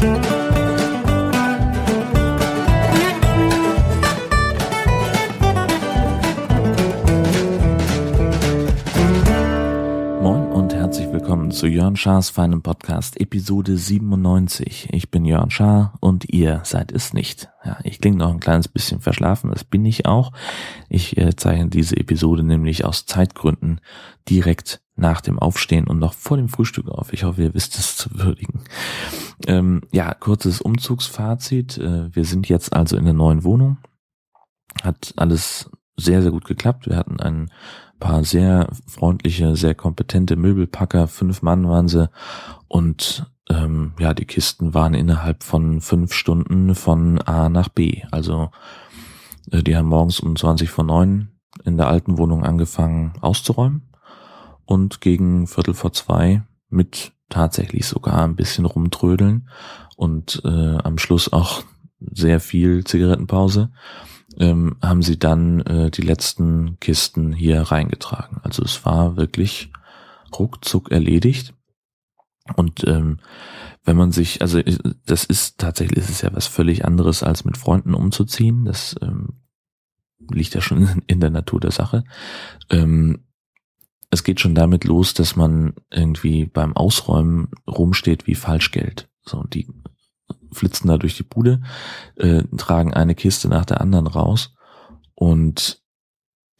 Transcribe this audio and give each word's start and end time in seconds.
Thank 0.00 0.30
you. 0.30 0.39
Zu 11.30 11.68
Jörn 11.68 11.94
Schars 11.94 12.28
feinem 12.28 12.60
Podcast, 12.60 13.20
Episode 13.20 13.76
97. 13.76 14.88
Ich 14.90 15.12
bin 15.12 15.24
Jörn 15.24 15.48
Schaar 15.48 15.94
und 16.00 16.28
ihr 16.28 16.60
seid 16.64 16.90
es 16.90 17.12
nicht. 17.12 17.48
Ja, 17.64 17.78
ich 17.84 18.00
klinge 18.00 18.16
noch 18.16 18.32
ein 18.32 18.40
kleines 18.40 18.66
bisschen 18.66 19.00
verschlafen, 19.00 19.48
das 19.52 19.62
bin 19.62 19.84
ich 19.84 20.06
auch. 20.06 20.32
Ich 20.88 21.16
äh, 21.18 21.36
zeichne 21.36 21.68
diese 21.68 21.96
Episode 21.96 22.42
nämlich 22.42 22.84
aus 22.84 23.06
Zeitgründen 23.06 23.80
direkt 24.28 24.82
nach 24.96 25.20
dem 25.20 25.38
Aufstehen 25.38 25.86
und 25.86 26.00
noch 26.00 26.14
vor 26.14 26.36
dem 26.36 26.48
Frühstück 26.48 26.88
auf. 26.88 27.12
Ich 27.12 27.22
hoffe, 27.22 27.42
ihr 27.42 27.54
wisst 27.54 27.78
es 27.78 27.96
zu 27.96 28.10
würdigen. 28.12 28.64
Ähm, 29.46 29.82
ja, 29.92 30.12
kurzes 30.14 30.60
Umzugsfazit. 30.60 31.78
Äh, 31.78 32.12
wir 32.12 32.24
sind 32.24 32.48
jetzt 32.48 32.72
also 32.72 32.96
in 32.96 33.04
der 33.04 33.14
neuen 33.14 33.44
Wohnung. 33.44 33.78
Hat 34.82 35.14
alles 35.14 35.70
sehr, 35.96 36.22
sehr 36.22 36.32
gut 36.32 36.44
geklappt. 36.44 36.88
Wir 36.88 36.96
hatten 36.96 37.20
einen 37.20 37.52
paar 38.00 38.24
sehr 38.24 38.68
freundliche, 38.86 39.54
sehr 39.54 39.74
kompetente 39.74 40.36
Möbelpacker, 40.36 41.06
fünf 41.06 41.42
Mann 41.42 41.68
waren 41.68 41.86
sie 41.86 42.10
und 42.66 43.30
ähm, 43.48 43.92
ja, 43.98 44.14
die 44.14 44.24
Kisten 44.24 44.74
waren 44.74 44.94
innerhalb 44.94 45.42
von 45.42 45.80
fünf 45.80 46.12
Stunden 46.12 46.74
von 46.74 47.20
A 47.20 47.48
nach 47.48 47.68
B. 47.68 48.02
Also 48.10 48.50
äh, 49.50 49.62
die 49.62 49.76
haben 49.76 49.88
morgens 49.88 50.20
um 50.20 50.36
20 50.36 50.70
vor 50.70 50.84
neun 50.84 51.28
in 51.64 51.76
der 51.76 51.88
alten 51.88 52.18
Wohnung 52.18 52.44
angefangen 52.44 53.12
auszuräumen 53.20 53.90
und 54.64 55.00
gegen 55.00 55.46
Viertel 55.46 55.74
vor 55.74 55.92
zwei 55.92 56.42
mit 56.68 57.12
tatsächlich 57.28 57.86
sogar 57.86 58.22
ein 58.22 58.36
bisschen 58.36 58.64
rumtrödeln 58.64 59.48
und 59.96 60.42
äh, 60.44 60.78
am 60.78 60.98
Schluss 60.98 61.32
auch 61.32 61.62
sehr 62.12 62.40
viel 62.40 62.84
Zigarettenpause 62.84 63.70
ähm, 64.38 64.76
haben 64.82 65.02
sie 65.02 65.18
dann 65.18 65.60
äh, 65.60 65.90
die 65.90 66.02
letzten 66.02 66.78
Kisten 66.80 67.32
hier 67.32 67.62
reingetragen. 67.62 68.38
Also 68.42 68.62
es 68.62 68.84
war 68.84 69.16
wirklich 69.16 69.72
ruckzuck 70.38 70.90
erledigt. 70.90 71.54
Und 72.56 72.86
ähm, 72.86 73.18
wenn 73.84 73.96
man 73.96 74.12
sich, 74.12 74.42
also 74.42 74.58
äh, 74.58 74.76
das 75.06 75.24
ist 75.24 75.58
tatsächlich, 75.58 75.98
ist 75.98 76.10
es 76.10 76.22
ja 76.22 76.30
was 76.32 76.46
völlig 76.46 76.84
anderes 76.84 77.22
als 77.22 77.44
mit 77.44 77.56
Freunden 77.56 77.94
umzuziehen. 77.94 78.64
Das 78.64 78.96
ähm, 79.02 79.40
liegt 80.30 80.54
ja 80.54 80.60
schon 80.60 81.02
in 81.06 81.20
der 81.20 81.30
Natur 81.30 81.60
der 81.60 81.72
Sache. 81.72 82.04
Ähm, 82.70 83.24
es 84.10 84.24
geht 84.24 84.40
schon 84.40 84.56
damit 84.56 84.84
los, 84.84 85.14
dass 85.14 85.36
man 85.36 85.74
irgendwie 85.90 86.44
beim 86.46 86.76
Ausräumen 86.76 87.48
rumsteht 87.66 88.26
wie 88.26 88.34
Falschgeld. 88.34 89.08
So, 89.22 89.44
die 89.44 89.68
flitzen 90.52 90.88
da 90.88 90.98
durch 90.98 91.16
die 91.16 91.22
Bude, 91.22 91.62
äh, 92.16 92.44
tragen 92.56 92.94
eine 92.94 93.14
Kiste 93.14 93.48
nach 93.48 93.64
der 93.64 93.80
anderen 93.80 94.06
raus 94.06 94.54
und 95.14 95.82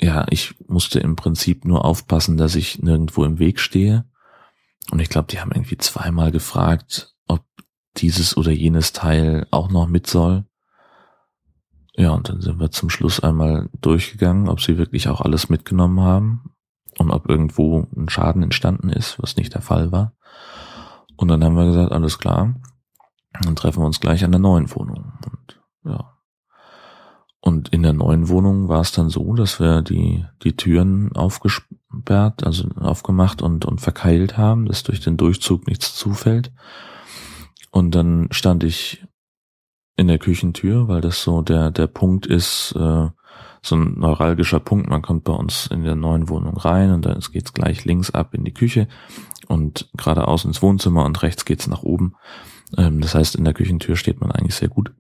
ja, 0.00 0.26
ich 0.30 0.54
musste 0.66 0.98
im 1.00 1.16
Prinzip 1.16 1.64
nur 1.64 1.84
aufpassen, 1.84 2.36
dass 2.36 2.54
ich 2.54 2.82
nirgendwo 2.82 3.24
im 3.24 3.38
Weg 3.38 3.60
stehe. 3.60 4.06
Und 4.90 5.00
ich 5.00 5.10
glaube, 5.10 5.28
die 5.30 5.40
haben 5.40 5.52
irgendwie 5.52 5.76
zweimal 5.76 6.30
gefragt, 6.30 7.14
ob 7.26 7.44
dieses 7.98 8.36
oder 8.36 8.50
jenes 8.50 8.92
Teil 8.92 9.46
auch 9.50 9.70
noch 9.70 9.86
mit 9.86 10.06
soll. 10.06 10.46
Ja, 11.96 12.10
und 12.10 12.28
dann 12.30 12.40
sind 12.40 12.58
wir 12.60 12.70
zum 12.70 12.88
Schluss 12.88 13.20
einmal 13.20 13.68
durchgegangen, 13.80 14.48
ob 14.48 14.60
sie 14.60 14.78
wirklich 14.78 15.08
auch 15.08 15.20
alles 15.20 15.50
mitgenommen 15.50 16.00
haben 16.00 16.54
und 16.96 17.10
ob 17.10 17.28
irgendwo 17.28 17.86
ein 17.94 18.08
Schaden 18.08 18.42
entstanden 18.42 18.88
ist, 18.88 19.22
was 19.22 19.36
nicht 19.36 19.54
der 19.54 19.62
Fall 19.62 19.92
war. 19.92 20.14
Und 21.16 21.28
dann 21.28 21.44
haben 21.44 21.56
wir 21.56 21.66
gesagt, 21.66 21.92
alles 21.92 22.18
klar, 22.18 22.54
dann 23.32 23.56
treffen 23.56 23.82
wir 23.82 23.86
uns 23.86 24.00
gleich 24.00 24.24
an 24.24 24.32
der 24.32 24.40
neuen 24.40 24.74
Wohnung. 24.74 25.12
Und 25.24 25.60
ja. 25.84 26.16
Und 27.40 27.70
in 27.70 27.82
der 27.82 27.94
neuen 27.94 28.28
Wohnung 28.28 28.68
war 28.68 28.82
es 28.82 28.92
dann 28.92 29.08
so, 29.08 29.34
dass 29.34 29.60
wir 29.60 29.80
die, 29.80 30.26
die 30.42 30.56
Türen 30.56 31.12
aufgesperrt, 31.16 32.44
also 32.44 32.68
aufgemacht 32.76 33.40
und, 33.40 33.64
und 33.64 33.80
verkeilt 33.80 34.36
haben, 34.36 34.66
dass 34.66 34.82
durch 34.82 35.00
den 35.00 35.16
Durchzug 35.16 35.66
nichts 35.66 35.94
zufällt. 35.94 36.52
Und 37.70 37.94
dann 37.94 38.28
stand 38.30 38.62
ich 38.62 39.06
in 39.96 40.08
der 40.08 40.18
Küchentür, 40.18 40.88
weil 40.88 41.00
das 41.00 41.22
so 41.22 41.40
der, 41.40 41.70
der 41.70 41.86
Punkt 41.86 42.26
ist, 42.26 42.74
äh, 42.76 43.08
so 43.62 43.76
ein 43.76 43.98
neuralgischer 43.98 44.60
Punkt. 44.60 44.88
Man 44.88 45.02
kommt 45.02 45.24
bei 45.24 45.32
uns 45.32 45.66
in 45.66 45.84
der 45.84 45.94
neuen 45.94 46.28
Wohnung 46.28 46.56
rein 46.56 46.92
und 46.92 47.04
dann 47.06 47.20
geht's 47.32 47.52
gleich 47.52 47.84
links 47.84 48.10
ab 48.10 48.34
in 48.34 48.44
die 48.44 48.54
Küche 48.54 48.88
und 49.48 49.88
geradeaus 49.96 50.44
ins 50.44 50.62
Wohnzimmer 50.62 51.04
und 51.04 51.22
rechts 51.22 51.44
geht's 51.44 51.66
nach 51.66 51.82
oben. 51.82 52.14
Ähm, 52.76 53.00
das 53.00 53.14
heißt, 53.14 53.36
in 53.36 53.44
der 53.44 53.54
Küchentür 53.54 53.96
steht 53.96 54.20
man 54.20 54.30
eigentlich 54.30 54.54
sehr 54.54 54.68
gut. 54.68 54.92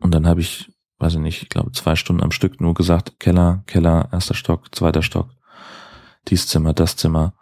Und 0.00 0.14
dann 0.14 0.26
habe 0.26 0.40
ich, 0.40 0.72
weiß 0.98 1.14
ich 1.14 1.20
nicht, 1.20 1.42
ich 1.42 1.48
glaube 1.48 1.72
zwei 1.72 1.96
Stunden 1.96 2.22
am 2.22 2.32
Stück 2.32 2.60
nur 2.60 2.74
gesagt, 2.74 3.20
Keller, 3.20 3.62
Keller, 3.66 4.08
erster 4.12 4.34
Stock, 4.34 4.74
zweiter 4.74 5.02
Stock, 5.02 5.30
dies 6.28 6.46
Zimmer, 6.46 6.72
das 6.72 6.96
Zimmer, 6.96 7.34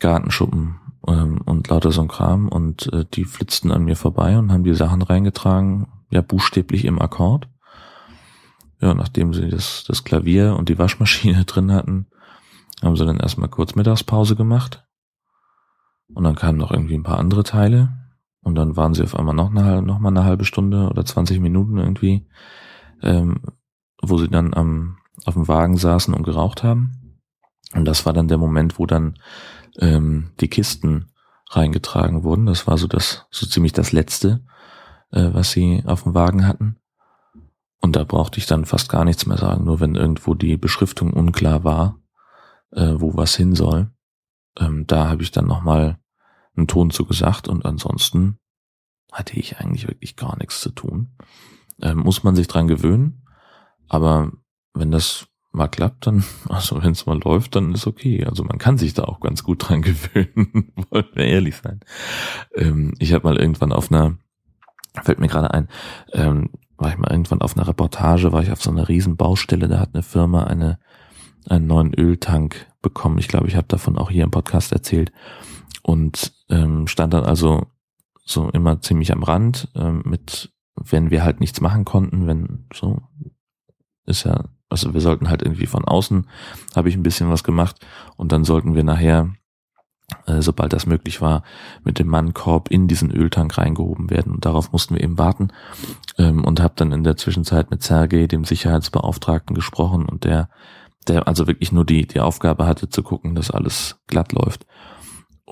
Gartenschuppen 0.00 0.80
ähm, 1.06 1.40
und 1.44 1.68
lauter 1.68 1.92
so 1.92 2.02
ein 2.02 2.08
Kram. 2.08 2.48
Und 2.48 2.92
äh, 2.92 3.04
die 3.12 3.24
flitzten 3.24 3.70
an 3.70 3.84
mir 3.84 3.96
vorbei 3.96 4.38
und 4.38 4.52
haben 4.52 4.64
die 4.64 4.74
Sachen 4.74 5.02
reingetragen, 5.02 5.86
ja 6.10 6.20
buchstäblich 6.20 6.84
im 6.84 7.00
Akkord. 7.00 7.48
Ja, 8.80 8.94
nachdem 8.94 9.32
sie 9.32 9.48
das, 9.48 9.84
das 9.86 10.02
Klavier 10.02 10.56
und 10.56 10.68
die 10.68 10.78
Waschmaschine 10.78 11.44
drin 11.46 11.72
hatten, 11.72 12.08
haben 12.82 12.96
sie 12.96 13.06
dann 13.06 13.20
erstmal 13.20 13.48
kurz 13.48 13.76
Mittagspause 13.76 14.34
gemacht. 14.34 14.84
Und 16.14 16.24
dann 16.24 16.34
kamen 16.34 16.58
noch 16.58 16.72
irgendwie 16.72 16.94
ein 16.94 17.04
paar 17.04 17.18
andere 17.18 17.44
Teile. 17.44 18.01
Und 18.42 18.56
dann 18.56 18.76
waren 18.76 18.94
sie 18.94 19.04
auf 19.04 19.16
einmal 19.16 19.34
noch, 19.34 19.50
eine, 19.50 19.82
noch 19.82 19.98
mal 19.98 20.08
eine 20.08 20.24
halbe 20.24 20.44
Stunde 20.44 20.88
oder 20.88 21.04
20 21.04 21.40
Minuten 21.40 21.78
irgendwie, 21.78 22.26
ähm, 23.02 23.40
wo 24.02 24.18
sie 24.18 24.28
dann 24.28 24.52
am, 24.52 24.98
auf 25.24 25.34
dem 25.34 25.46
Wagen 25.48 25.76
saßen 25.76 26.12
und 26.12 26.24
geraucht 26.24 26.62
haben. 26.62 27.20
Und 27.74 27.84
das 27.84 28.04
war 28.04 28.12
dann 28.12 28.28
der 28.28 28.38
Moment, 28.38 28.78
wo 28.78 28.86
dann 28.86 29.14
ähm, 29.78 30.32
die 30.40 30.48
Kisten 30.48 31.12
reingetragen 31.50 32.24
wurden. 32.24 32.46
Das 32.46 32.66
war 32.66 32.78
so 32.78 32.86
das, 32.88 33.26
so 33.30 33.46
ziemlich 33.46 33.72
das 33.72 33.92
Letzte, 33.92 34.44
äh, 35.12 35.28
was 35.32 35.52
sie 35.52 35.82
auf 35.86 36.02
dem 36.02 36.14
Wagen 36.14 36.46
hatten. 36.46 36.76
Und 37.80 37.96
da 37.96 38.04
brauchte 38.04 38.38
ich 38.38 38.46
dann 38.46 38.64
fast 38.64 38.88
gar 38.88 39.04
nichts 39.04 39.26
mehr 39.26 39.38
sagen, 39.38 39.64
nur 39.64 39.80
wenn 39.80 39.94
irgendwo 39.94 40.34
die 40.34 40.56
Beschriftung 40.56 41.12
unklar 41.12 41.64
war, 41.64 41.98
äh, 42.72 42.94
wo 42.96 43.16
was 43.16 43.36
hin 43.36 43.54
soll. 43.54 43.90
Ähm, 44.58 44.86
da 44.86 45.08
habe 45.08 45.22
ich 45.22 45.30
dann 45.30 45.46
nochmal 45.46 45.98
einen 46.56 46.66
Ton 46.66 46.90
zu 46.90 47.04
gesagt 47.06 47.48
und 47.48 47.64
ansonsten 47.64 48.38
hatte 49.12 49.38
ich 49.38 49.58
eigentlich 49.58 49.88
wirklich 49.88 50.16
gar 50.16 50.36
nichts 50.38 50.60
zu 50.60 50.70
tun. 50.70 51.16
Ähm, 51.80 51.98
muss 51.98 52.22
man 52.22 52.34
sich 52.34 52.48
dran 52.48 52.68
gewöhnen, 52.68 53.26
aber 53.88 54.32
wenn 54.74 54.90
das 54.90 55.26
mal 55.52 55.68
klappt, 55.68 56.06
dann, 56.06 56.24
also 56.48 56.82
wenn 56.82 56.92
es 56.92 57.06
mal 57.06 57.20
läuft, 57.22 57.54
dann 57.54 57.72
ist 57.72 57.86
okay. 57.86 58.24
Also 58.24 58.44
man 58.44 58.58
kann 58.58 58.78
sich 58.78 58.94
da 58.94 59.04
auch 59.04 59.20
ganz 59.20 59.44
gut 59.44 59.68
dran 59.68 59.82
gewöhnen, 59.82 60.72
wollen 60.90 61.06
wir 61.14 61.24
ehrlich 61.24 61.56
sein. 61.56 61.80
Ähm, 62.54 62.94
ich 62.98 63.12
habe 63.12 63.26
mal 63.26 63.36
irgendwann 63.36 63.72
auf 63.72 63.90
einer, 63.90 64.16
fällt 65.02 65.20
mir 65.20 65.28
gerade 65.28 65.52
ein, 65.52 65.68
ähm, 66.12 66.50
war 66.78 66.90
ich 66.90 66.98
mal 66.98 67.10
irgendwann 67.10 67.42
auf 67.42 67.56
einer 67.56 67.68
Reportage, 67.68 68.32
war 68.32 68.42
ich 68.42 68.50
auf 68.50 68.62
so 68.62 68.70
einer 68.70 68.88
riesen 68.88 69.16
Baustelle, 69.16 69.68
da 69.68 69.78
hat 69.78 69.90
eine 69.94 70.02
Firma 70.02 70.44
eine, 70.44 70.78
einen 71.48 71.66
neuen 71.66 71.94
Öltank 71.94 72.66
bekommen. 72.82 73.18
Ich 73.18 73.28
glaube, 73.28 73.46
ich 73.46 73.56
habe 73.56 73.68
davon 73.68 73.98
auch 73.98 74.10
hier 74.10 74.24
im 74.24 74.30
Podcast 74.30 74.72
erzählt 74.72 75.12
und 75.82 76.32
ähm, 76.52 76.86
stand 76.86 77.14
dann 77.14 77.24
also 77.24 77.66
so 78.24 78.50
immer 78.50 78.80
ziemlich 78.80 79.12
am 79.12 79.22
Rand 79.22 79.68
ähm, 79.74 80.02
mit, 80.04 80.52
wenn 80.76 81.10
wir 81.10 81.24
halt 81.24 81.40
nichts 81.40 81.60
machen 81.60 81.84
konnten, 81.84 82.26
wenn 82.26 82.66
so 82.72 83.00
ist 84.04 84.24
ja, 84.24 84.44
also 84.68 84.94
wir 84.94 85.00
sollten 85.00 85.28
halt 85.28 85.42
irgendwie 85.42 85.66
von 85.66 85.84
außen, 85.84 86.26
habe 86.74 86.88
ich 86.88 86.96
ein 86.96 87.02
bisschen 87.02 87.30
was 87.30 87.44
gemacht 87.44 87.84
und 88.16 88.32
dann 88.32 88.44
sollten 88.44 88.74
wir 88.74 88.84
nachher, 88.84 89.32
äh, 90.26 90.42
sobald 90.42 90.72
das 90.72 90.86
möglich 90.86 91.20
war, 91.20 91.42
mit 91.84 91.98
dem 91.98 92.08
Mannkorb 92.08 92.68
in 92.68 92.88
diesen 92.88 93.10
Öltank 93.10 93.56
reingehoben 93.56 94.10
werden 94.10 94.34
und 94.34 94.44
darauf 94.44 94.72
mussten 94.72 94.96
wir 94.96 95.02
eben 95.02 95.18
warten. 95.18 95.48
Ähm, 96.18 96.44
und 96.44 96.60
habe 96.60 96.74
dann 96.76 96.92
in 96.92 97.04
der 97.04 97.16
Zwischenzeit 97.16 97.70
mit 97.70 97.82
Sergei, 97.82 98.26
dem 98.26 98.44
Sicherheitsbeauftragten, 98.44 99.54
gesprochen 99.54 100.06
und 100.06 100.24
der, 100.24 100.50
der 101.06 101.28
also 101.28 101.46
wirklich 101.46 101.72
nur 101.72 101.86
die 101.86 102.06
die 102.06 102.20
Aufgabe 102.20 102.66
hatte 102.66 102.88
zu 102.88 103.02
gucken, 103.02 103.34
dass 103.34 103.50
alles 103.50 104.00
glatt 104.08 104.32
läuft 104.32 104.66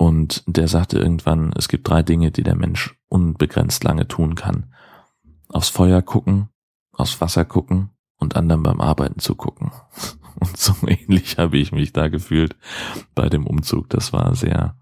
und 0.01 0.43
der 0.47 0.67
sagte 0.67 0.97
irgendwann, 0.97 1.53
es 1.55 1.67
gibt 1.67 1.87
drei 1.87 2.01
Dinge, 2.01 2.31
die 2.31 2.41
der 2.41 2.55
Mensch 2.55 2.97
unbegrenzt 3.07 3.83
lange 3.83 4.07
tun 4.07 4.33
kann. 4.33 4.73
Aufs 5.47 5.69
Feuer 5.69 6.01
gucken, 6.01 6.49
aufs 6.91 7.21
Wasser 7.21 7.45
gucken 7.45 7.91
und 8.17 8.35
anderen 8.35 8.63
beim 8.63 8.81
Arbeiten 8.81 9.19
zu 9.19 9.35
gucken. 9.35 9.71
Und 10.39 10.57
so 10.57 10.73
ähnlich 10.87 11.37
habe 11.37 11.59
ich 11.59 11.71
mich 11.71 11.93
da 11.93 12.07
gefühlt 12.07 12.55
bei 13.13 13.29
dem 13.29 13.45
Umzug. 13.45 13.89
Das 13.89 14.11
war 14.11 14.33
sehr, 14.33 14.75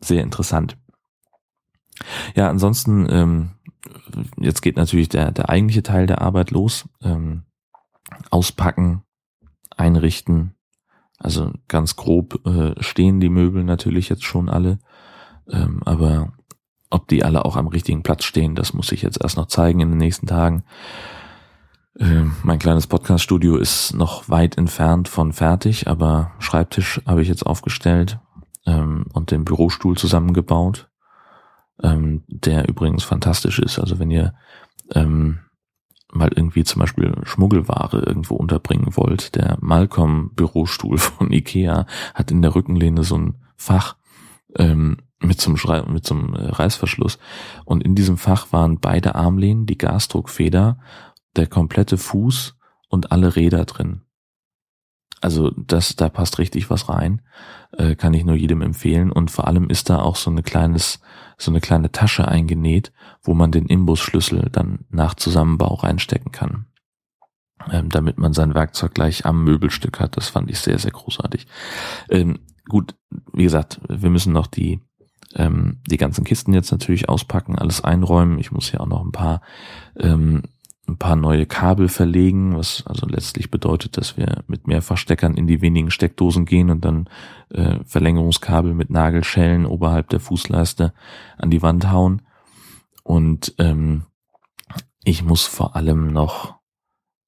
sehr 0.00 0.24
interessant. 0.24 0.76
Ja, 2.34 2.50
ansonsten, 2.50 3.06
ähm, 3.08 3.50
jetzt 4.36 4.62
geht 4.62 4.76
natürlich 4.76 5.10
der, 5.10 5.30
der 5.30 5.48
eigentliche 5.48 5.84
Teil 5.84 6.08
der 6.08 6.22
Arbeit 6.22 6.50
los. 6.50 6.88
Ähm, 7.02 7.44
auspacken, 8.30 9.04
einrichten, 9.76 10.56
also 11.20 11.52
ganz 11.68 11.96
grob 11.96 12.44
äh, 12.46 12.82
stehen 12.82 13.20
die 13.20 13.28
Möbel 13.28 13.62
natürlich 13.62 14.08
jetzt 14.08 14.24
schon 14.24 14.48
alle, 14.48 14.78
ähm, 15.48 15.82
aber 15.84 16.32
ob 16.88 17.06
die 17.08 17.22
alle 17.22 17.44
auch 17.44 17.56
am 17.56 17.68
richtigen 17.68 18.02
Platz 18.02 18.24
stehen, 18.24 18.54
das 18.56 18.72
muss 18.72 18.90
ich 18.90 19.02
jetzt 19.02 19.22
erst 19.22 19.36
noch 19.36 19.46
zeigen 19.46 19.80
in 19.80 19.90
den 19.90 19.98
nächsten 19.98 20.26
Tagen. 20.26 20.64
Äh, 21.98 22.24
mein 22.42 22.58
kleines 22.58 22.86
Podcast-Studio 22.86 23.56
ist 23.56 23.94
noch 23.94 24.28
weit 24.30 24.56
entfernt 24.56 25.08
von 25.08 25.32
fertig, 25.32 25.86
aber 25.88 26.32
Schreibtisch 26.38 27.02
habe 27.06 27.20
ich 27.20 27.28
jetzt 27.28 27.44
aufgestellt 27.44 28.18
ähm, 28.66 29.04
und 29.12 29.30
den 29.30 29.44
Bürostuhl 29.44 29.98
zusammengebaut, 29.98 30.88
ähm, 31.82 32.24
der 32.28 32.66
übrigens 32.66 33.04
fantastisch 33.04 33.58
ist. 33.58 33.78
Also 33.78 33.98
wenn 33.98 34.10
ihr 34.10 34.34
ähm, 34.94 35.40
mal 36.12 36.30
irgendwie 36.34 36.64
zum 36.64 36.80
Beispiel 36.80 37.14
Schmuggelware 37.24 38.00
irgendwo 38.00 38.34
unterbringen 38.34 38.96
wollt, 38.96 39.34
der 39.34 39.58
Malcolm 39.60 40.30
Bürostuhl 40.34 40.98
von 40.98 41.32
Ikea 41.32 41.86
hat 42.14 42.30
in 42.30 42.42
der 42.42 42.54
Rückenlehne 42.54 43.04
so 43.04 43.16
ein 43.16 43.36
Fach 43.56 43.96
ähm, 44.56 44.98
mit 45.20 45.40
zum 45.40 45.56
Schrei 45.56 45.82
mit 45.82 46.04
zum 46.04 46.34
äh, 46.34 46.46
Reißverschluss 46.46 47.18
und 47.64 47.82
in 47.84 47.94
diesem 47.94 48.16
Fach 48.16 48.52
waren 48.52 48.80
beide 48.80 49.14
Armlehnen, 49.14 49.66
die 49.66 49.78
Gasdruckfeder, 49.78 50.78
der 51.36 51.46
komplette 51.46 51.98
Fuß 51.98 52.56
und 52.88 53.12
alle 53.12 53.36
Räder 53.36 53.64
drin. 53.64 54.02
Also 55.20 55.50
das, 55.50 55.96
da 55.96 56.08
passt 56.08 56.38
richtig 56.38 56.70
was 56.70 56.88
rein, 56.88 57.20
äh, 57.72 57.94
kann 57.94 58.14
ich 58.14 58.24
nur 58.24 58.36
jedem 58.36 58.62
empfehlen. 58.62 59.12
Und 59.12 59.30
vor 59.30 59.46
allem 59.46 59.68
ist 59.68 59.90
da 59.90 60.00
auch 60.00 60.16
so 60.16 60.30
eine 60.30 60.42
kleines, 60.42 61.00
so 61.42 61.50
eine 61.50 61.60
kleine 61.60 61.90
Tasche 61.90 62.28
eingenäht, 62.28 62.92
wo 63.22 63.34
man 63.34 63.50
den 63.50 63.66
Imbusschlüssel 63.66 64.48
dann 64.50 64.80
nach 64.90 65.14
Zusammenbau 65.14 65.74
reinstecken 65.74 66.32
kann, 66.32 66.66
ähm, 67.70 67.88
damit 67.88 68.18
man 68.18 68.32
sein 68.32 68.54
Werkzeug 68.54 68.94
gleich 68.94 69.26
am 69.26 69.44
Möbelstück 69.44 70.00
hat. 70.00 70.16
Das 70.16 70.28
fand 70.28 70.50
ich 70.50 70.58
sehr, 70.58 70.78
sehr 70.78 70.92
großartig. 70.92 71.46
Ähm, 72.10 72.40
gut, 72.68 72.94
wie 73.32 73.44
gesagt, 73.44 73.80
wir 73.88 74.10
müssen 74.10 74.32
noch 74.32 74.46
die 74.46 74.80
ähm, 75.36 75.80
die 75.86 75.96
ganzen 75.96 76.24
Kisten 76.24 76.52
jetzt 76.52 76.72
natürlich 76.72 77.08
auspacken, 77.08 77.56
alles 77.56 77.82
einräumen. 77.82 78.38
Ich 78.38 78.50
muss 78.50 78.72
ja 78.72 78.80
auch 78.80 78.86
noch 78.86 79.04
ein 79.04 79.12
paar 79.12 79.42
ähm, 79.96 80.42
ein 80.90 80.98
paar 80.98 81.16
neue 81.16 81.46
Kabel 81.46 81.88
verlegen, 81.88 82.56
was 82.56 82.84
also 82.86 83.06
letztlich 83.06 83.50
bedeutet, 83.50 83.96
dass 83.96 84.16
wir 84.16 84.42
mit 84.46 84.66
mehr 84.66 84.82
Versteckern 84.82 85.34
in 85.34 85.46
die 85.46 85.62
wenigen 85.62 85.90
Steckdosen 85.90 86.44
gehen 86.44 86.70
und 86.70 86.84
dann 86.84 87.08
äh, 87.50 87.78
Verlängerungskabel 87.84 88.74
mit 88.74 88.90
Nagelschellen 88.90 89.66
oberhalb 89.66 90.08
der 90.08 90.20
Fußleiste 90.20 90.92
an 91.38 91.50
die 91.50 91.62
Wand 91.62 91.90
hauen. 91.90 92.22
Und 93.02 93.54
ähm, 93.58 94.04
ich 95.04 95.24
muss 95.24 95.46
vor 95.46 95.76
allem 95.76 96.12
noch 96.12 96.60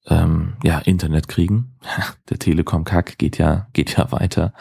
ähm, 0.07 0.53
ja 0.63 0.79
Internet 0.79 1.27
kriegen. 1.27 1.77
Der 2.29 2.39
Telekom-Kack 2.39 3.17
geht 3.17 3.37
ja 3.37 3.67
geht 3.73 3.97
ja 3.97 4.11
weiter. 4.11 4.53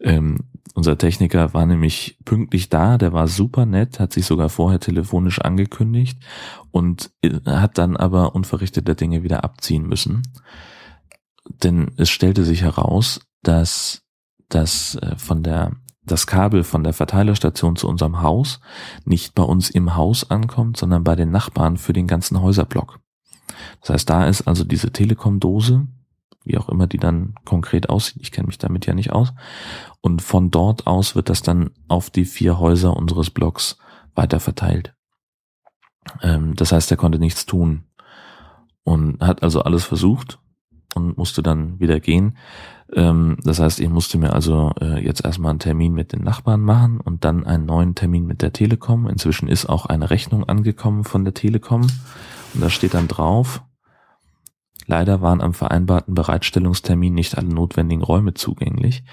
Ähm, 0.00 0.49
unser 0.74 0.96
Techniker 0.98 1.52
war 1.52 1.66
nämlich 1.66 2.18
pünktlich 2.24 2.68
da, 2.68 2.96
der 2.98 3.12
war 3.12 3.28
super 3.28 3.66
nett, 3.66 3.98
hat 3.98 4.12
sich 4.12 4.26
sogar 4.26 4.48
vorher 4.48 4.80
telefonisch 4.80 5.40
angekündigt 5.40 6.22
und 6.70 7.10
hat 7.44 7.78
dann 7.78 7.96
aber 7.96 8.34
unverrichteter 8.34 8.94
Dinge 8.94 9.22
wieder 9.22 9.44
abziehen 9.44 9.86
müssen. 9.86 10.22
Denn 11.62 11.90
es 11.96 12.10
stellte 12.10 12.44
sich 12.44 12.62
heraus, 12.62 13.20
dass 13.42 14.02
das 14.48 14.96
äh, 14.96 15.16
von 15.16 15.42
der 15.42 15.72
das 16.02 16.26
Kabel 16.26 16.64
von 16.64 16.82
der 16.82 16.92
Verteilerstation 16.92 17.76
zu 17.76 17.86
unserem 17.86 18.22
Haus 18.22 18.60
nicht 19.04 19.34
bei 19.34 19.42
uns 19.42 19.70
im 19.70 19.94
Haus 19.94 20.30
ankommt, 20.30 20.76
sondern 20.76 21.04
bei 21.04 21.14
den 21.14 21.30
Nachbarn 21.30 21.76
für 21.76 21.92
den 21.92 22.06
ganzen 22.06 22.40
Häuserblock. 22.40 23.00
Das 23.80 23.90
heißt, 23.90 24.10
da 24.10 24.26
ist 24.26 24.42
also 24.42 24.64
diese 24.64 24.90
Telekom-Dose, 24.90 25.86
wie 26.44 26.58
auch 26.58 26.68
immer 26.68 26.86
die 26.86 26.98
dann 26.98 27.34
konkret 27.44 27.88
aussieht. 27.88 28.22
Ich 28.22 28.32
kenne 28.32 28.46
mich 28.46 28.58
damit 28.58 28.86
ja 28.86 28.94
nicht 28.94 29.12
aus. 29.12 29.32
Und 30.00 30.22
von 30.22 30.50
dort 30.50 30.86
aus 30.86 31.14
wird 31.14 31.28
das 31.28 31.42
dann 31.42 31.70
auf 31.88 32.10
die 32.10 32.24
vier 32.24 32.58
Häuser 32.58 32.96
unseres 32.96 33.30
Blocks 33.30 33.78
weiter 34.14 34.40
verteilt. 34.40 34.94
Ähm, 36.22 36.54
das 36.56 36.72
heißt, 36.72 36.90
er 36.90 36.96
konnte 36.96 37.18
nichts 37.18 37.46
tun 37.46 37.84
und 38.84 39.20
hat 39.20 39.42
also 39.42 39.62
alles 39.62 39.84
versucht 39.84 40.38
und 40.94 41.16
musste 41.16 41.42
dann 41.42 41.78
wieder 41.78 42.00
gehen. 42.00 42.36
Ähm, 42.92 43.36
das 43.44 43.60
heißt, 43.60 43.80
ich 43.80 43.88
musste 43.88 44.18
mir 44.18 44.32
also 44.32 44.72
äh, 44.80 45.04
jetzt 45.04 45.24
erstmal 45.24 45.50
einen 45.50 45.58
Termin 45.58 45.92
mit 45.92 46.12
den 46.12 46.22
Nachbarn 46.22 46.60
machen 46.60 47.00
und 47.00 47.24
dann 47.24 47.44
einen 47.46 47.66
neuen 47.66 47.94
Termin 47.94 48.26
mit 48.26 48.42
der 48.42 48.52
Telekom. 48.52 49.06
Inzwischen 49.06 49.48
ist 49.48 49.66
auch 49.66 49.86
eine 49.86 50.10
Rechnung 50.10 50.44
angekommen 50.44 51.04
von 51.04 51.24
der 51.24 51.34
Telekom 51.34 51.82
und 51.82 52.60
da 52.60 52.70
steht 52.70 52.94
dann 52.94 53.08
drauf, 53.08 53.62
Leider 54.90 55.20
waren 55.20 55.40
am 55.40 55.54
vereinbarten 55.54 56.14
Bereitstellungstermin 56.14 57.14
nicht 57.14 57.38
alle 57.38 57.46
notwendigen 57.46 58.02
Räume 58.02 58.34
zugänglich 58.34 59.04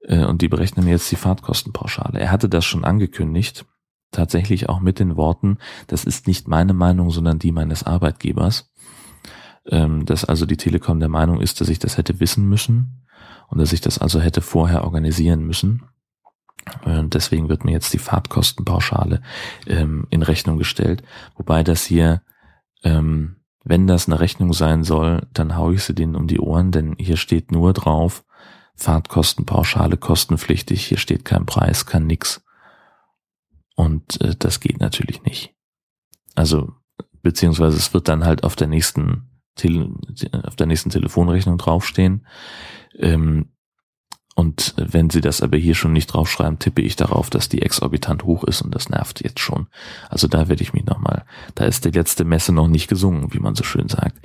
äh, 0.00 0.24
und 0.24 0.40
die 0.40 0.48
berechnen 0.48 0.88
jetzt 0.88 1.12
die 1.12 1.16
Fahrtkostenpauschale. 1.16 2.18
Er 2.18 2.30
hatte 2.30 2.48
das 2.48 2.64
schon 2.64 2.82
angekündigt, 2.82 3.66
tatsächlich 4.10 4.70
auch 4.70 4.80
mit 4.80 4.98
den 4.98 5.16
Worten, 5.16 5.58
das 5.86 6.06
ist 6.06 6.26
nicht 6.26 6.48
meine 6.48 6.72
Meinung, 6.72 7.10
sondern 7.10 7.38
die 7.38 7.52
meines 7.52 7.82
Arbeitgebers. 7.82 8.72
Ähm, 9.66 10.06
dass 10.06 10.24
also 10.24 10.46
die 10.46 10.56
Telekom 10.56 10.98
der 10.98 11.10
Meinung 11.10 11.42
ist, 11.42 11.60
dass 11.60 11.68
ich 11.68 11.78
das 11.78 11.98
hätte 11.98 12.20
wissen 12.20 12.48
müssen 12.48 13.06
und 13.48 13.60
dass 13.60 13.74
ich 13.74 13.82
das 13.82 13.98
also 13.98 14.22
hätte 14.22 14.40
vorher 14.40 14.82
organisieren 14.82 15.44
müssen. 15.44 15.82
Und 16.86 17.04
äh, 17.04 17.08
deswegen 17.08 17.50
wird 17.50 17.66
mir 17.66 17.72
jetzt 17.72 17.92
die 17.92 17.98
Fahrtkostenpauschale 17.98 19.20
ähm, 19.66 20.06
in 20.08 20.22
Rechnung 20.22 20.56
gestellt, 20.56 21.02
wobei 21.36 21.62
das 21.64 21.84
hier 21.84 22.22
ähm, 22.82 23.37
wenn 23.68 23.86
das 23.86 24.08
eine 24.08 24.18
Rechnung 24.18 24.54
sein 24.54 24.82
soll, 24.82 25.26
dann 25.34 25.56
hau 25.56 25.70
ich 25.72 25.82
sie 25.84 25.94
denen 25.94 26.16
um 26.16 26.26
die 26.26 26.40
Ohren, 26.40 26.72
denn 26.72 26.96
hier 26.98 27.18
steht 27.18 27.52
nur 27.52 27.74
drauf, 27.74 28.24
Fahrtkostenpauschale 28.76 29.98
kostenpflichtig, 29.98 30.86
hier 30.86 30.96
steht 30.96 31.26
kein 31.26 31.44
Preis, 31.44 31.84
kein 31.84 32.06
nix. 32.06 32.42
Und 33.76 34.20
äh, 34.22 34.34
das 34.38 34.60
geht 34.60 34.80
natürlich 34.80 35.22
nicht. 35.24 35.54
Also, 36.34 36.72
beziehungsweise 37.22 37.76
es 37.76 37.92
wird 37.92 38.08
dann 38.08 38.24
halt 38.24 38.42
auf 38.42 38.56
der 38.56 38.68
nächsten, 38.68 39.28
Tele 39.54 39.90
auf 40.44 40.56
der 40.56 40.66
nächsten 40.66 40.88
Telefonrechnung 40.88 41.58
draufstehen. 41.58 42.26
Ähm, 42.96 43.52
und 44.38 44.72
wenn 44.76 45.10
sie 45.10 45.20
das 45.20 45.42
aber 45.42 45.56
hier 45.56 45.74
schon 45.74 45.92
nicht 45.92 46.14
draufschreiben, 46.14 46.60
tippe 46.60 46.80
ich 46.80 46.94
darauf, 46.94 47.28
dass 47.28 47.48
die 47.48 47.60
exorbitant 47.60 48.22
hoch 48.22 48.44
ist 48.44 48.62
und 48.62 48.72
das 48.72 48.88
nervt 48.88 49.20
jetzt 49.24 49.40
schon. 49.40 49.66
Also 50.10 50.28
da 50.28 50.46
werde 50.46 50.62
ich 50.62 50.72
mich 50.72 50.84
nochmal, 50.84 51.24
da 51.56 51.64
ist 51.64 51.84
die 51.84 51.90
letzte 51.90 52.24
Messe 52.24 52.52
noch 52.52 52.68
nicht 52.68 52.86
gesungen, 52.86 53.34
wie 53.34 53.40
man 53.40 53.56
so 53.56 53.64
schön 53.64 53.88
sagt. 53.88 54.16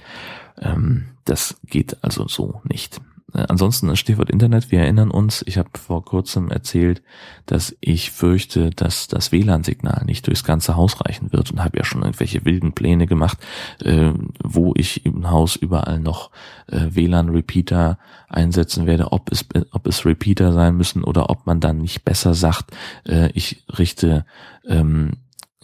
Ähm, 0.61 1.05
das 1.25 1.55
geht 1.65 1.97
also 2.03 2.27
so 2.27 2.61
nicht. 2.63 3.01
Äh, 3.33 3.45
ansonsten 3.49 3.95
Stichwort 3.95 4.29
Internet, 4.29 4.71
wir 4.71 4.79
erinnern 4.79 5.11
uns, 5.11 5.43
ich 5.47 5.57
habe 5.57 5.69
vor 5.77 6.03
kurzem 6.05 6.49
erzählt, 6.49 7.01
dass 7.45 7.75
ich 7.81 8.11
fürchte, 8.11 8.69
dass 8.69 9.07
das 9.07 9.31
WLAN-Signal 9.31 10.05
nicht 10.05 10.27
durchs 10.27 10.43
ganze 10.43 10.75
Haus 10.75 11.03
reichen 11.05 11.31
wird 11.33 11.51
und 11.51 11.63
habe 11.63 11.77
ja 11.77 11.83
schon 11.83 12.01
irgendwelche 12.01 12.45
wilden 12.45 12.73
Pläne 12.73 13.07
gemacht, 13.07 13.37
äh, 13.83 14.11
wo 14.43 14.73
ich 14.75 15.05
im 15.05 15.29
Haus 15.29 15.55
überall 15.55 15.99
noch 15.99 16.31
äh, 16.67 16.87
WLAN-Repeater 16.89 17.97
einsetzen 18.29 18.85
werde, 18.85 19.11
ob 19.11 19.31
es, 19.31 19.45
ob 19.71 19.87
es 19.87 20.05
Repeater 20.05 20.53
sein 20.53 20.75
müssen 20.75 21.03
oder 21.03 21.29
ob 21.29 21.45
man 21.45 21.59
dann 21.59 21.79
nicht 21.79 22.03
besser 22.05 22.33
sagt, 22.33 22.71
äh, 23.07 23.29
ich 23.33 23.63
richte 23.77 24.25
ähm, 24.67 25.11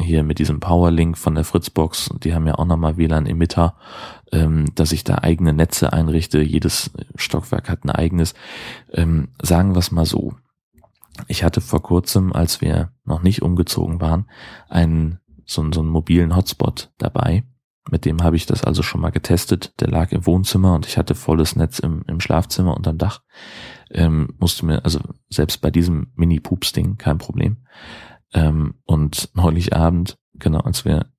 hier 0.01 0.23
mit 0.23 0.39
diesem 0.39 0.59
Powerlink 0.59 1.17
von 1.17 1.35
der 1.35 1.43
Fritzbox, 1.43 2.09
die 2.23 2.33
haben 2.33 2.47
ja 2.47 2.55
auch 2.55 2.65
nochmal 2.65 2.97
WLAN-Emitter, 2.97 3.75
ähm, 4.31 4.65
dass 4.75 4.91
ich 4.91 5.03
da 5.03 5.15
eigene 5.15 5.53
Netze 5.53 5.93
einrichte. 5.93 6.41
Jedes 6.41 6.91
Stockwerk 7.15 7.69
hat 7.69 7.83
ein 7.83 7.89
eigenes. 7.89 8.33
Ähm, 8.91 9.29
sagen 9.41 9.73
wir 9.73 9.79
es 9.79 9.91
mal 9.91 10.05
so. 10.05 10.33
Ich 11.27 11.43
hatte 11.43 11.61
vor 11.61 11.81
kurzem, 11.81 12.31
als 12.31 12.61
wir 12.61 12.91
noch 13.03 13.21
nicht 13.21 13.41
umgezogen 13.41 13.99
waren, 13.99 14.29
einen 14.69 15.19
so, 15.45 15.69
so 15.73 15.81
einen 15.81 15.89
mobilen 15.89 16.35
Hotspot 16.35 16.91
dabei. 16.97 17.43
Mit 17.89 18.05
dem 18.05 18.23
habe 18.23 18.35
ich 18.35 18.45
das 18.45 18.63
also 18.63 18.83
schon 18.83 19.01
mal 19.01 19.09
getestet. 19.09 19.73
Der 19.81 19.89
lag 19.89 20.11
im 20.11 20.25
Wohnzimmer 20.25 20.75
und 20.75 20.85
ich 20.85 20.97
hatte 20.97 21.15
volles 21.15 21.55
Netz 21.55 21.79
im, 21.79 22.03
im 22.07 22.19
Schlafzimmer 22.19 22.77
unterm 22.77 22.97
Dach. 22.97 23.21
Ähm, 23.89 24.35
musste 24.37 24.65
mir, 24.65 24.85
also 24.85 24.99
selbst 25.29 25.61
bei 25.61 25.71
diesem 25.71 26.11
Mini-Pups-Ding 26.15 26.97
kein 26.97 27.17
Problem. 27.17 27.57
Ähm, 28.33 28.75
und 28.85 29.29
neulich 29.33 29.75
Abend, 29.75 30.17
genau 30.33 30.59
als 30.59 30.85
wir 30.85 31.11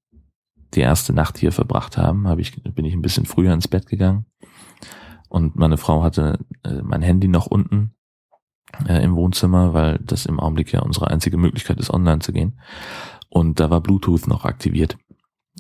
die 0.75 0.81
erste 0.81 1.13
Nacht 1.13 1.39
hier 1.39 1.53
verbracht 1.53 1.97
haben, 1.97 2.29
habe 2.29 2.41
ich, 2.41 2.63
bin 2.63 2.85
ich 2.85 2.95
ein 2.95 3.03
bisschen 3.03 3.27
früher 3.27 3.53
ins 3.53 3.69
Bett 3.69 3.87
gegangen. 3.87 4.27
Und 5.29 5.57
meine 5.57 5.77
Frau 5.77 6.03
hatte 6.03 6.39
äh, 6.65 6.83
mein 6.83 7.03
Handy 7.03 7.29
noch 7.29 7.47
unten 7.47 7.95
äh, 8.87 9.03
im 9.03 9.15
Wohnzimmer, 9.17 9.75
weil 9.75 9.99
das 9.99 10.27
im 10.27 10.41
Augenblick 10.41 10.73
ja 10.73 10.81
unsere 10.81 11.09
einzige 11.09 11.37
Möglichkeit 11.37 11.79
ist, 11.79 11.93
online 11.93 12.21
zu 12.21 12.33
gehen. 12.33 12.61
Und 13.29 13.61
da 13.61 13.71
war 13.71 13.81
Bluetooth 13.81 14.27
noch 14.27 14.45
aktiviert. 14.45 14.97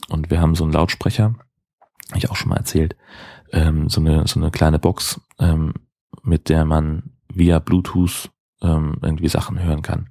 Und 0.09 0.30
wir 0.30 0.40
haben 0.40 0.54
so 0.54 0.64
einen 0.64 0.73
Lautsprecher, 0.73 1.35
ich 2.14 2.30
auch 2.30 2.37
schon 2.37 2.50
mal 2.50 2.57
erzählt, 2.57 2.97
ähm, 3.52 3.88
so 3.88 4.00
eine 4.00 4.26
so 4.26 4.40
eine 4.40 4.50
kleine 4.50 4.78
Box, 4.78 5.21
ähm, 5.38 5.75
mit 6.23 6.49
der 6.49 6.64
man 6.64 7.12
via 7.28 7.59
Bluetooth 7.59 8.30
ähm, 8.62 8.99
irgendwie 9.02 9.28
Sachen 9.28 9.61
hören 9.61 9.83
kann. 9.83 10.11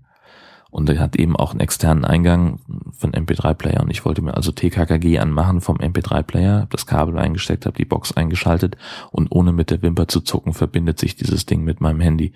Und 0.72 0.90
er 0.90 1.00
hat 1.00 1.16
eben 1.16 1.36
auch 1.36 1.52
einen 1.52 1.62
externen 1.62 2.06
Eingang 2.06 2.60
von 2.92 3.12
MP3-Player. 3.12 3.82
Und 3.82 3.90
ich 3.90 4.06
wollte 4.06 4.22
mir 4.22 4.36
also 4.36 4.52
TKKG 4.52 5.18
anmachen 5.18 5.62
vom 5.62 5.78
MP3-Player, 5.78 6.68
das 6.70 6.86
Kabel 6.86 7.18
eingesteckt, 7.18 7.66
habe 7.66 7.78
die 7.78 7.86
Box 7.86 8.12
eingeschaltet 8.16 8.78
und 9.12 9.32
ohne 9.32 9.52
mit 9.52 9.72
der 9.72 9.82
Wimper 9.82 10.08
zu 10.08 10.22
zucken 10.22 10.54
verbindet 10.54 11.00
sich 11.00 11.16
dieses 11.16 11.46
Ding 11.46 11.64
mit 11.64 11.82
meinem 11.82 12.02
Handy. 12.02 12.34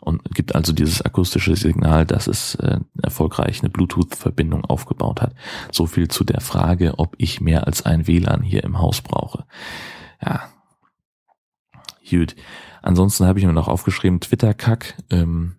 und 0.00 0.22
gibt 0.34 0.54
also 0.54 0.72
dieses 0.72 1.02
akustische 1.02 1.56
Signal, 1.56 2.06
dass 2.06 2.26
es 2.26 2.54
äh, 2.56 2.78
erfolgreich 3.02 3.60
eine 3.60 3.70
Bluetooth-Verbindung 3.70 4.64
aufgebaut 4.64 5.22
hat. 5.22 5.34
So 5.72 5.86
viel 5.86 6.08
zu 6.08 6.22
der 6.22 6.40
Frage, 6.40 6.94
ob 6.98 7.14
ich 7.18 7.40
mehr 7.40 7.66
als 7.66 7.86
ein 7.86 8.06
WLAN 8.06 8.42
hier 8.42 8.62
im 8.62 8.78
Haus 8.78 9.00
brauche. 9.00 9.44
Ja, 10.24 10.42
gut. 12.08 12.36
Ansonsten 12.82 13.26
habe 13.26 13.38
ich 13.38 13.46
mir 13.46 13.52
noch 13.52 13.68
aufgeschrieben, 13.68 14.20
Twitter-Kack. 14.20 14.94
Ähm, 15.10 15.56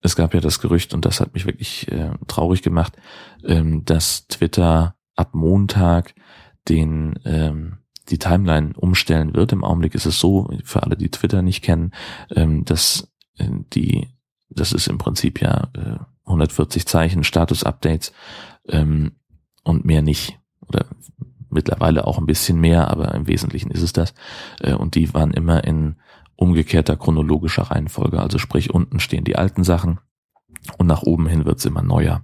es 0.00 0.16
gab 0.16 0.34
ja 0.34 0.40
das 0.40 0.60
Gerücht, 0.60 0.94
und 0.94 1.04
das 1.04 1.20
hat 1.20 1.34
mich 1.34 1.46
wirklich 1.46 1.90
äh, 1.90 2.10
traurig 2.26 2.62
gemacht, 2.62 2.96
ähm, 3.44 3.84
dass 3.84 4.26
Twitter 4.28 4.96
ab 5.16 5.34
Montag 5.34 6.14
den 6.68 7.18
ähm, 7.24 7.78
die 8.10 8.18
Timeline 8.18 8.72
umstellen 8.76 9.34
wird. 9.34 9.52
Im 9.52 9.64
Augenblick 9.64 9.94
ist 9.94 10.06
es 10.06 10.18
so, 10.18 10.50
für 10.64 10.82
alle, 10.82 10.96
die 10.96 11.10
Twitter 11.10 11.42
nicht 11.42 11.62
kennen, 11.62 11.92
ähm, 12.34 12.64
dass 12.64 13.12
äh, 13.36 13.48
die, 13.74 14.08
das 14.48 14.72
ist 14.72 14.88
im 14.88 14.98
Prinzip 14.98 15.40
ja 15.40 15.68
äh, 15.74 15.98
140 16.24 16.86
Zeichen 16.86 17.24
Status-Updates 17.24 18.12
ähm, 18.68 19.12
und 19.64 19.84
mehr 19.84 20.02
nicht. 20.02 20.38
Oder 20.66 20.86
mittlerweile 21.50 22.06
auch 22.06 22.18
ein 22.18 22.26
bisschen 22.26 22.60
mehr, 22.60 22.90
aber 22.90 23.14
im 23.14 23.26
Wesentlichen 23.26 23.70
ist 23.70 23.82
es 23.82 23.92
das. 23.92 24.14
Äh, 24.60 24.74
und 24.74 24.94
die 24.94 25.12
waren 25.14 25.32
immer 25.32 25.64
in 25.64 25.96
umgekehrter 26.38 26.96
chronologischer 26.96 27.64
Reihenfolge. 27.64 28.20
Also 28.20 28.38
sprich, 28.38 28.72
unten 28.72 29.00
stehen 29.00 29.24
die 29.24 29.36
alten 29.36 29.64
Sachen 29.64 30.00
und 30.78 30.86
nach 30.86 31.02
oben 31.02 31.26
hin 31.26 31.44
wird's 31.44 31.66
immer 31.66 31.82
neuer. 31.82 32.22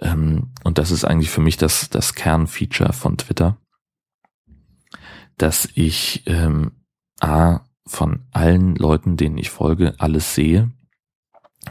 Ähm, 0.00 0.52
und 0.62 0.78
das 0.78 0.92
ist 0.92 1.04
eigentlich 1.04 1.30
für 1.30 1.40
mich 1.40 1.56
das, 1.56 1.90
das 1.90 2.14
Kernfeature 2.14 2.92
von 2.92 3.16
Twitter 3.16 3.58
dass 5.36 5.68
ich 5.74 6.22
ähm, 6.26 6.72
A 7.20 7.60
von 7.86 8.22
allen 8.32 8.76
Leuten, 8.76 9.16
denen 9.16 9.38
ich 9.38 9.50
folge, 9.50 9.94
alles 9.98 10.34
sehe 10.34 10.70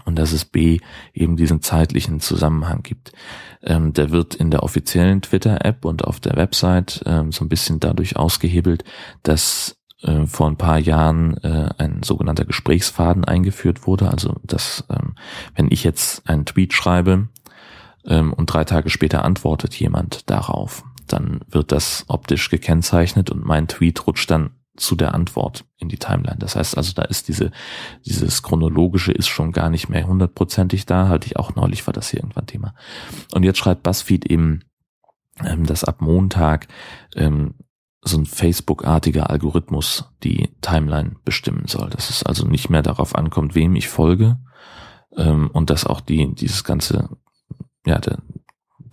und 0.06 0.18
dass 0.18 0.32
es 0.32 0.46
B 0.46 0.80
eben 1.14 1.38
diesen 1.38 1.62
zeitlichen 1.62 2.20
Zusammenhang 2.20 2.84
gibt. 2.84 3.14
Ähm, 3.62 3.94
der 3.94 4.12
wird 4.12 4.36
in 4.36 4.52
der 4.52 4.64
offiziellen 4.64 5.22
Twitter-App 5.22 5.86
und 5.86 6.04
auf 6.06 6.20
der 6.20 6.36
Website 6.36 7.04
ähm, 7.06 7.32
so 7.32 7.46
ein 7.46 7.50
bisschen 7.50 7.80
dadurch 7.80 8.16
ausgehebelt, 8.16 8.84
dass 9.24 9.78
äh, 10.04 10.26
vor 10.28 10.48
ein 10.48 10.58
paar 10.58 10.80
Jahren 10.80 11.38
äh, 11.44 11.70
ein 11.78 12.04
sogenannter 12.04 12.46
Gesprächsfaden 12.46 13.26
eingeführt 13.26 13.88
wurde. 13.88 14.10
Also 14.10 14.36
dass 14.44 14.86
ähm, 14.90 15.16
wenn 15.56 15.72
ich 15.72 15.84
jetzt 15.84 16.28
einen 16.30 16.46
Tweet 16.46 16.74
schreibe 16.74 17.30
ähm, 18.06 18.34
und 18.34 18.48
drei 18.48 18.66
Tage 18.66 18.90
später 18.90 19.26
antwortet 19.26 19.74
jemand 19.76 20.30
darauf, 20.30 20.84
dann 21.08 21.42
wird 21.50 21.72
das 21.72 22.06
optisch 22.08 22.50
gekennzeichnet 22.50 23.30
und 23.30 23.46
mein 23.46 23.68
Tweet 23.68 24.06
rutscht 24.08 24.30
dann 24.32 24.52
zu 24.76 24.96
der 24.96 25.14
Antwort 25.14 25.66
in 25.78 25.88
die 25.88 25.98
Timeline. 25.98 26.40
Das 26.40 26.56
heißt 26.56 26.78
also, 26.78 26.94
da 26.94 27.04
ist 27.04 27.28
diese, 27.28 27.52
dieses 28.06 28.42
chronologische 28.42 29.12
ist 29.12 29.28
schon 29.28 29.52
gar 29.52 29.70
nicht 29.70 29.88
mehr 29.88 30.08
hundertprozentig 30.08 30.86
da. 30.86 31.10
Hatte 31.10 31.28
ich 31.28 31.38
auch 31.38 31.56
neulich 31.56 31.86
war 31.86 31.94
das 31.94 32.10
hier 32.10 32.22
irgendwann 32.22 32.48
Thema. 32.48 32.74
Und 33.34 33.44
jetzt 33.44 33.60
schreibt 33.60 33.84
BuzzFeed 33.84 34.26
eben, 34.26 34.64
ähm, 35.44 35.66
dass 35.66 35.84
ab 35.84 36.02
Montag 36.02 36.68
ähm, 37.16 37.54
so 38.04 38.18
ein 38.18 38.26
Facebook-artiger 38.26 39.30
Algorithmus 39.30 40.06
die 40.24 40.50
Timeline 40.62 41.16
bestimmen 41.24 41.68
soll. 41.68 41.90
Dass 41.90 42.10
es 42.10 42.24
also 42.24 42.46
nicht 42.48 42.70
mehr 42.70 42.82
darauf 42.82 43.16
ankommt, 43.16 43.56
wem 43.56 43.76
ich 43.76 43.88
folge 43.88 44.40
ähm, 45.16 45.50
und 45.52 45.70
dass 45.70 45.86
auch 45.86 46.02
die 46.02 46.34
dieses 46.36 46.64
ganze 46.64 47.10
ja 47.86 48.00
der, 48.00 48.20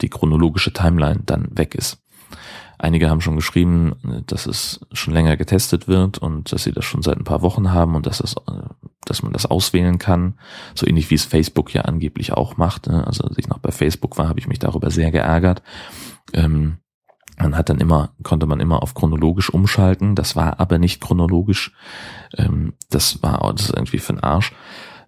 die 0.00 0.08
chronologische 0.08 0.72
Timeline 0.72 1.22
dann 1.24 1.48
weg 1.56 1.74
ist. 1.74 2.02
Einige 2.78 3.10
haben 3.10 3.20
schon 3.20 3.36
geschrieben, 3.36 4.24
dass 4.26 4.46
es 4.46 4.80
schon 4.92 5.12
länger 5.12 5.36
getestet 5.36 5.86
wird 5.86 6.16
und 6.16 6.50
dass 6.50 6.64
sie 6.64 6.72
das 6.72 6.86
schon 6.86 7.02
seit 7.02 7.18
ein 7.18 7.24
paar 7.24 7.42
Wochen 7.42 7.72
haben 7.72 7.94
und 7.94 8.06
dass, 8.06 8.20
es, 8.20 8.36
dass 9.04 9.22
man 9.22 9.34
das 9.34 9.44
auswählen 9.44 9.98
kann. 9.98 10.38
So 10.74 10.86
ähnlich 10.86 11.10
wie 11.10 11.16
es 11.16 11.26
Facebook 11.26 11.74
ja 11.74 11.82
angeblich 11.82 12.32
auch 12.32 12.56
macht. 12.56 12.86
Ne? 12.86 13.06
Also 13.06 13.24
als 13.24 13.36
ich 13.36 13.48
noch 13.48 13.58
bei 13.58 13.70
Facebook 13.70 14.16
war, 14.16 14.30
habe 14.30 14.40
ich 14.40 14.48
mich 14.48 14.60
darüber 14.60 14.90
sehr 14.90 15.10
geärgert. 15.10 15.62
Ähm, 16.32 16.78
man 17.40 17.56
hat 17.56 17.68
dann 17.68 17.78
immer, 17.78 18.14
konnte 18.23 18.47
man 18.47 18.61
immer 18.61 18.82
auf 18.82 18.94
chronologisch 18.94 19.50
umschalten. 19.50 20.14
Das 20.14 20.37
war 20.37 20.61
aber 20.61 20.78
nicht 20.78 21.00
chronologisch. 21.00 21.73
Ähm, 22.37 22.75
das 22.90 23.23
war 23.23 23.40
das 23.52 23.66
ist 23.66 23.75
irgendwie 23.75 23.99
für 23.99 24.12
den 24.12 24.23
Arsch. 24.23 24.52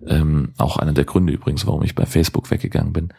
Ähm, 0.07 0.55
auch 0.59 0.79
einer 0.79 0.93
der 0.93 1.05
Gründe 1.05 1.33
übrigens, 1.33 1.67
warum 1.67 1.83
ich 1.83 1.95
bei 1.95 2.07
Facebook 2.07 2.51
weggegangen 2.51 2.93
bin. 2.93 3.13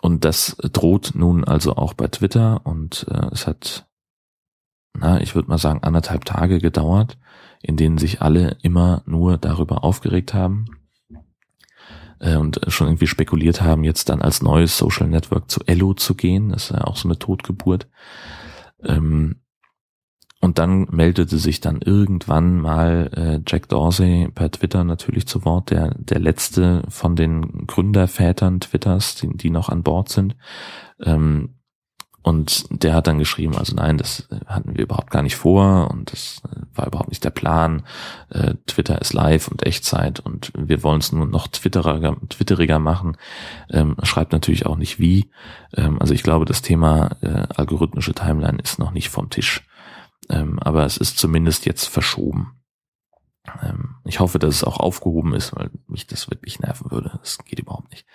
Und 0.00 0.24
das 0.24 0.56
droht 0.72 1.12
nun 1.14 1.44
also 1.44 1.76
auch 1.76 1.94
bei 1.94 2.08
Twitter 2.08 2.62
und 2.64 3.06
äh, 3.10 3.26
es 3.32 3.46
hat, 3.46 3.86
na, 4.92 5.20
ich 5.20 5.34
würde 5.34 5.48
mal 5.48 5.58
sagen, 5.58 5.82
anderthalb 5.82 6.24
Tage 6.24 6.58
gedauert, 6.58 7.16
in 7.62 7.76
denen 7.76 7.98
sich 7.98 8.22
alle 8.22 8.56
immer 8.62 9.02
nur 9.06 9.38
darüber 9.38 9.84
aufgeregt 9.84 10.34
haben 10.34 10.83
äh, 12.24 12.36
und 12.36 12.60
schon 12.68 12.88
irgendwie 12.88 13.06
spekuliert 13.06 13.60
haben, 13.60 13.84
jetzt 13.84 14.08
dann 14.08 14.22
als 14.22 14.42
neues 14.42 14.76
Social 14.78 15.08
Network 15.08 15.50
zu 15.50 15.60
Ello 15.66 15.94
zu 15.94 16.14
gehen. 16.14 16.48
Das 16.48 16.64
ist 16.64 16.76
ja 16.76 16.84
auch 16.84 16.96
so 16.96 17.08
eine 17.08 17.18
Totgeburt. 17.18 17.86
Ähm, 18.82 19.36
und 20.40 20.58
dann 20.58 20.88
meldete 20.90 21.38
sich 21.38 21.60
dann 21.60 21.80
irgendwann 21.80 22.60
mal 22.60 23.10
äh, 23.14 23.40
Jack 23.46 23.68
Dorsey 23.68 24.28
per 24.34 24.50
Twitter 24.50 24.84
natürlich 24.84 25.26
zu 25.26 25.44
Wort, 25.46 25.70
der, 25.70 25.94
der 25.94 26.18
letzte 26.18 26.82
von 26.88 27.16
den 27.16 27.66
Gründervätern 27.66 28.60
Twitters, 28.60 29.14
die, 29.14 29.34
die 29.34 29.48
noch 29.48 29.70
an 29.70 29.82
Bord 29.82 30.10
sind. 30.10 30.36
Ähm, 31.00 31.54
und 32.24 32.64
der 32.70 32.94
hat 32.94 33.06
dann 33.06 33.18
geschrieben, 33.18 33.54
also 33.54 33.76
nein, 33.76 33.98
das 33.98 34.26
hatten 34.46 34.74
wir 34.74 34.84
überhaupt 34.84 35.10
gar 35.10 35.22
nicht 35.22 35.36
vor 35.36 35.90
und 35.90 36.10
das 36.10 36.40
war 36.74 36.86
überhaupt 36.86 37.10
nicht 37.10 37.22
der 37.22 37.28
Plan. 37.30 37.82
Äh, 38.30 38.54
Twitter 38.66 38.98
ist 38.98 39.12
live 39.12 39.46
und 39.48 39.66
Echtzeit 39.66 40.20
und 40.20 40.50
wir 40.56 40.82
wollen 40.82 41.00
es 41.00 41.12
nur 41.12 41.26
noch 41.26 41.48
twitteriger, 41.48 42.16
twitteriger 42.30 42.78
machen. 42.78 43.18
Ähm, 43.68 43.96
schreibt 44.04 44.32
natürlich 44.32 44.64
auch 44.64 44.76
nicht 44.76 44.98
wie. 44.98 45.30
Ähm, 45.76 46.00
also 46.00 46.14
ich 46.14 46.22
glaube, 46.22 46.46
das 46.46 46.62
Thema 46.62 47.10
äh, 47.20 47.46
algorithmische 47.54 48.14
Timeline 48.14 48.58
ist 48.58 48.78
noch 48.78 48.92
nicht 48.92 49.10
vom 49.10 49.28
Tisch. 49.28 49.62
Ähm, 50.30 50.58
aber 50.60 50.86
es 50.86 50.96
ist 50.96 51.18
zumindest 51.18 51.66
jetzt 51.66 51.88
verschoben. 51.88 52.58
Ähm, 53.62 53.96
ich 54.06 54.20
hoffe, 54.20 54.38
dass 54.38 54.54
es 54.54 54.64
auch 54.64 54.80
aufgehoben 54.80 55.34
ist, 55.34 55.54
weil 55.54 55.70
mich 55.88 56.06
das 56.06 56.30
wirklich 56.30 56.58
nerven 56.58 56.90
würde. 56.90 57.18
Das 57.20 57.36
geht 57.44 57.58
überhaupt 57.58 57.90
nicht. 57.90 58.06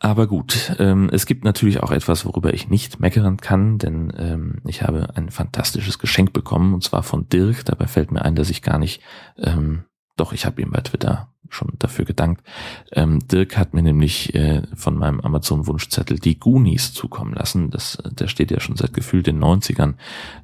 Aber 0.00 0.26
gut, 0.26 0.76
ähm, 0.78 1.10
es 1.12 1.26
gibt 1.26 1.44
natürlich 1.44 1.82
auch 1.82 1.90
etwas, 1.90 2.24
worüber 2.24 2.54
ich 2.54 2.68
nicht 2.68 3.00
meckern 3.00 3.36
kann, 3.38 3.78
denn 3.78 4.12
ähm, 4.16 4.60
ich 4.64 4.82
habe 4.82 5.16
ein 5.16 5.30
fantastisches 5.30 5.98
Geschenk 5.98 6.32
bekommen, 6.32 6.74
und 6.74 6.84
zwar 6.84 7.02
von 7.02 7.28
Dirk. 7.28 7.64
Dabei 7.64 7.86
fällt 7.86 8.12
mir 8.12 8.22
ein, 8.22 8.36
dass 8.36 8.50
ich 8.50 8.62
gar 8.62 8.78
nicht, 8.78 9.02
ähm, 9.36 9.84
doch, 10.16 10.32
ich 10.32 10.46
habe 10.46 10.62
ihm 10.62 10.70
bei 10.70 10.80
Twitter 10.80 11.32
schon 11.48 11.72
dafür 11.78 12.04
gedankt. 12.04 12.42
Ähm, 12.92 13.20
Dirk 13.26 13.56
hat 13.56 13.74
mir 13.74 13.82
nämlich 13.82 14.34
äh, 14.34 14.62
von 14.74 14.96
meinem 14.96 15.20
Amazon-Wunschzettel 15.20 16.18
die 16.18 16.38
Goonies 16.38 16.92
zukommen 16.92 17.34
lassen. 17.34 17.70
Das, 17.70 17.98
der 18.04 18.28
steht 18.28 18.50
ja 18.50 18.60
schon 18.60 18.76
seit 18.76 18.92
gefühlt 18.92 19.26
den 19.26 19.42
90ern 19.42 19.94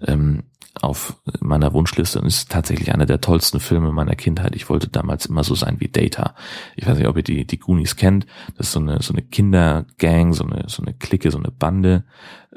ähm, 0.07 0.45
auf 0.81 1.17
meiner 1.41 1.73
Wunschliste 1.73 2.21
und 2.21 2.27
ist 2.27 2.51
tatsächlich 2.51 2.93
einer 2.93 3.07
der 3.07 3.21
tollsten 3.21 3.61
Filme 3.61 3.93
meiner 3.93 4.17
Kindheit. 4.17 4.57
Ich 4.57 4.69
wollte 4.69 4.89
damals 4.89 5.27
immer 5.27 5.45
so 5.45 5.55
sein 5.55 5.77
wie 5.79 5.89
Data. 5.89 6.35
Ich 6.77 6.87
weiß 6.87 6.99
nicht, 6.99 7.07
ob 7.07 7.17
ihr 7.17 7.23
die, 7.23 7.47
die 7.47 7.59
Goonies 7.59 7.97
kennt. 7.97 8.27
Das 8.57 8.67
ist 8.67 8.73
so 8.73 8.81
eine, 8.81 9.01
so 9.01 9.13
eine 9.13 9.23
Kindergang, 9.23 10.33
so 10.33 10.45
eine, 10.45 10.65
so 10.69 10.83
eine 10.83 10.95
Clique, 10.95 11.31
so 11.31 11.39
eine 11.39 11.51
Bande, 11.51 12.05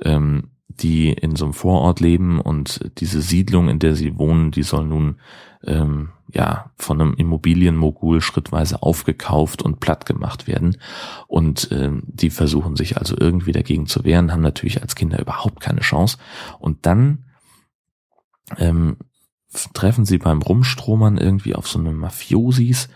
ähm, 0.01 0.49
die 0.67 1.11
in 1.11 1.35
so 1.35 1.45
einem 1.45 1.53
Vorort 1.53 1.99
leben 1.99 2.39
und 2.39 2.91
diese 2.99 3.21
Siedlung, 3.21 3.69
in 3.69 3.79
der 3.79 3.95
sie 3.95 4.17
wohnen, 4.17 4.51
die 4.51 4.63
soll 4.63 4.85
nun 4.85 5.17
ähm, 5.63 6.09
ja 6.31 6.71
von 6.75 7.01
einem 7.01 7.13
Immobilienmogul 7.15 8.21
schrittweise 8.21 8.83
aufgekauft 8.83 9.61
und 9.61 9.79
platt 9.79 10.05
gemacht 10.05 10.47
werden. 10.47 10.77
Und 11.27 11.69
ähm, 11.71 12.03
die 12.05 12.29
versuchen 12.29 12.75
sich 12.75 12.97
also 12.97 13.15
irgendwie 13.17 13.53
dagegen 13.53 13.87
zu 13.87 14.03
wehren, 14.03 14.31
haben 14.31 14.41
natürlich 14.41 14.81
als 14.81 14.95
Kinder 14.95 15.19
überhaupt 15.19 15.61
keine 15.61 15.81
Chance. 15.81 16.17
Und 16.59 16.85
dann 16.85 17.25
ähm, 18.57 18.97
treffen 19.73 20.05
sie 20.05 20.17
beim 20.17 20.41
Rumstromern 20.41 21.17
irgendwie 21.17 21.55
auf 21.55 21.67
so 21.67 21.79
eine 21.79 21.91
Mafiosis, 21.91 22.89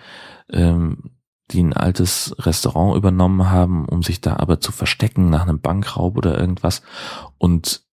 ähm, 0.50 1.12
die 1.52 1.62
ein 1.62 1.74
altes 1.74 2.36
Restaurant 2.40 2.96
übernommen 2.96 3.50
haben, 3.50 3.86
um 3.86 4.04
sich 4.04 4.22
da 4.22 4.38
aber 4.38 4.60
zu 4.60 4.72
verstecken 4.72 5.30
nach 5.30 5.42
einem 5.42 5.60
Bankraub 5.60 6.18
oder 6.18 6.38
irgendwas. 6.38 6.82
Und 7.38 7.84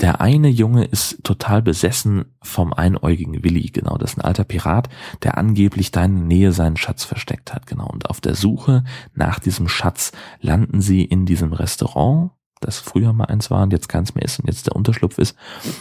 der 0.00 0.20
eine 0.20 0.48
Junge 0.48 0.84
ist 0.84 1.22
total 1.22 1.62
besessen 1.62 2.24
vom 2.42 2.72
einäugigen 2.72 3.44
Willi, 3.44 3.68
genau, 3.68 3.96
das 3.98 4.12
ist 4.12 4.18
ein 4.18 4.24
alter 4.24 4.44
Pirat, 4.44 4.88
der 5.22 5.38
angeblich 5.38 5.92
da 5.92 6.04
in 6.04 6.16
der 6.16 6.24
Nähe 6.24 6.52
seinen 6.52 6.76
Schatz 6.76 7.04
versteckt 7.04 7.54
hat, 7.54 7.66
genau. 7.66 7.86
Und 7.86 8.10
auf 8.10 8.20
der 8.20 8.34
Suche 8.34 8.84
nach 9.14 9.38
diesem 9.38 9.68
Schatz 9.68 10.12
landen 10.40 10.80
sie 10.80 11.04
in 11.04 11.24
diesem 11.24 11.52
Restaurant, 11.52 12.32
das 12.62 12.78
früher 12.78 13.12
mal 13.12 13.26
eins 13.26 13.50
war 13.50 13.62
und 13.62 13.72
jetzt 13.72 13.88
keins 13.88 14.14
mehr 14.14 14.24
ist 14.24 14.40
und 14.40 14.46
jetzt 14.46 14.66
der 14.66 14.76
Unterschlupf 14.76 15.18
ist 15.18 15.36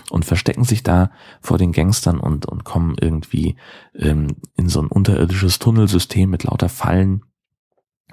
und 0.09 0.25
verstecken 0.25 0.63
sich 0.63 0.83
da 0.83 1.11
vor 1.41 1.57
den 1.57 1.71
Gangstern 1.71 2.19
und, 2.19 2.45
und 2.45 2.63
kommen 2.63 2.95
irgendwie 2.99 3.55
ähm, 3.95 4.27
in 4.55 4.69
so 4.69 4.81
ein 4.81 4.87
unterirdisches 4.87 5.59
Tunnelsystem 5.59 6.29
mit 6.29 6.43
lauter 6.43 6.69
Fallen 6.69 7.23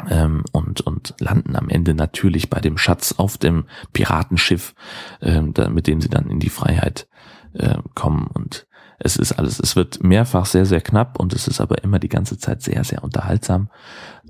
ähm, 0.09 0.45
und, 0.53 0.81
und 0.83 1.15
landen 1.19 1.57
am 1.57 1.69
Ende 1.69 1.95
natürlich 1.95 2.51
bei 2.51 2.61
dem 2.61 2.79
Schatz 2.79 3.15
auf 3.19 3.39
dem 3.39 3.65
Piratenschiff, 3.93 4.75
ähm, 5.21 5.55
da, 5.55 5.69
mit 5.69 5.87
dem 5.87 6.01
sie 6.01 6.09
dann 6.09 6.31
in 6.31 6.41
die 6.41 6.51
Freiheit 6.51 7.09
äh, 7.55 7.79
kommen 7.95 8.29
und 8.29 8.69
es 8.99 9.17
ist 9.17 9.33
alles, 9.33 9.61
es 9.61 9.77
wird 9.77 10.03
mehrfach 10.03 10.47
sehr, 10.47 10.67
sehr 10.67 10.81
knapp 10.81 11.21
und 11.21 11.33
es 11.33 11.47
ist 11.47 11.61
aber 11.61 11.85
immer 11.85 11.99
die 11.99 12.09
ganze 12.09 12.37
Zeit 12.37 12.63
sehr, 12.63 12.83
sehr 12.83 13.05
unterhaltsam. 13.05 13.71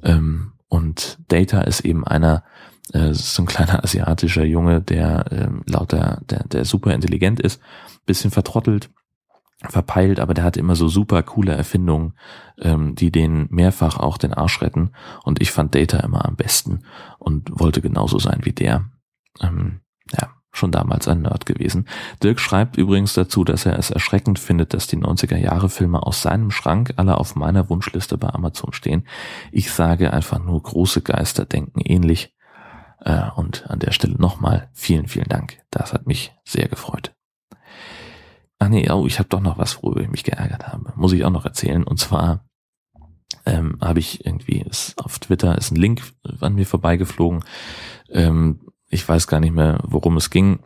Ähm, 0.02 0.52
und 0.68 1.18
Data 1.28 1.62
ist 1.62 1.80
eben 1.80 2.06
einer, 2.06 2.44
äh, 2.92 3.12
so 3.12 3.42
ein 3.42 3.46
kleiner 3.46 3.82
asiatischer 3.84 4.44
Junge, 4.44 4.80
der 4.80 5.26
ähm, 5.30 5.62
lauter, 5.66 6.20
der, 6.28 6.44
der 6.44 6.64
super 6.64 6.92
intelligent 6.92 7.40
ist, 7.40 7.60
bisschen 8.06 8.30
vertrottelt, 8.30 8.90
verpeilt, 9.68 10.20
aber 10.20 10.34
der 10.34 10.44
hat 10.44 10.56
immer 10.56 10.76
so 10.76 10.88
super 10.88 11.22
coole 11.22 11.52
Erfindungen, 11.52 12.14
ähm, 12.60 12.94
die 12.94 13.10
den 13.10 13.48
mehrfach 13.50 13.98
auch 13.98 14.18
den 14.18 14.32
Arsch 14.32 14.62
retten. 14.62 14.92
Und 15.24 15.42
ich 15.42 15.50
fand 15.50 15.74
Data 15.74 15.98
immer 15.98 16.24
am 16.24 16.36
besten 16.36 16.84
und 17.18 17.50
wollte 17.58 17.80
genauso 17.80 18.18
sein 18.18 18.40
wie 18.44 18.52
der. 18.52 18.88
Ähm, 19.40 19.80
ja, 20.12 20.30
schon 20.52 20.72
damals 20.72 21.08
ein 21.08 21.22
Nerd 21.22 21.46
gewesen. 21.46 21.88
Dirk 22.22 22.40
schreibt 22.40 22.76
übrigens 22.76 23.14
dazu, 23.14 23.44
dass 23.44 23.66
er 23.66 23.78
es 23.78 23.90
erschreckend 23.90 24.38
findet, 24.38 24.74
dass 24.74 24.86
die 24.86 24.96
90er 24.96 25.36
Jahre 25.36 25.68
Filme 25.68 26.04
aus 26.04 26.22
seinem 26.22 26.50
Schrank 26.50 26.94
alle 26.96 27.18
auf 27.18 27.36
meiner 27.36 27.68
Wunschliste 27.68 28.16
bei 28.16 28.28
Amazon 28.28 28.72
stehen. 28.72 29.06
Ich 29.52 29.72
sage 29.72 30.12
einfach 30.12 30.42
nur, 30.42 30.62
große 30.62 31.02
Geister 31.02 31.44
denken 31.44 31.80
ähnlich. 31.80 32.34
Äh, 33.00 33.30
und 33.36 33.68
an 33.70 33.78
der 33.78 33.92
Stelle 33.92 34.14
nochmal 34.14 34.68
vielen, 34.72 35.08
vielen 35.08 35.28
Dank. 35.28 35.60
Das 35.70 35.92
hat 35.92 36.06
mich 36.06 36.32
sehr 36.44 36.68
gefreut. 36.68 37.14
Ach 38.58 38.68
nee, 38.68 38.90
oh, 38.90 39.06
ich 39.06 39.18
habe 39.18 39.28
doch 39.28 39.40
noch 39.40 39.58
was, 39.58 39.82
worüber 39.82 40.00
ich 40.00 40.10
mich 40.10 40.24
geärgert 40.24 40.68
habe. 40.68 40.92
Muss 40.96 41.12
ich 41.12 41.24
auch 41.24 41.30
noch 41.30 41.44
erzählen. 41.44 41.84
Und 41.84 41.98
zwar 41.98 42.44
ähm, 43.46 43.78
habe 43.80 44.00
ich 44.00 44.26
irgendwie, 44.26 44.60
ist, 44.60 44.98
auf 44.98 45.18
Twitter 45.18 45.56
ist 45.56 45.70
ein 45.70 45.76
Link 45.76 46.02
an 46.40 46.54
mir 46.54 46.66
vorbeigeflogen. 46.66 47.44
Ähm, 48.10 48.60
ich 48.88 49.08
weiß 49.08 49.28
gar 49.28 49.40
nicht 49.40 49.54
mehr, 49.54 49.78
worum 49.84 50.16
es 50.16 50.30
ging. 50.30 50.58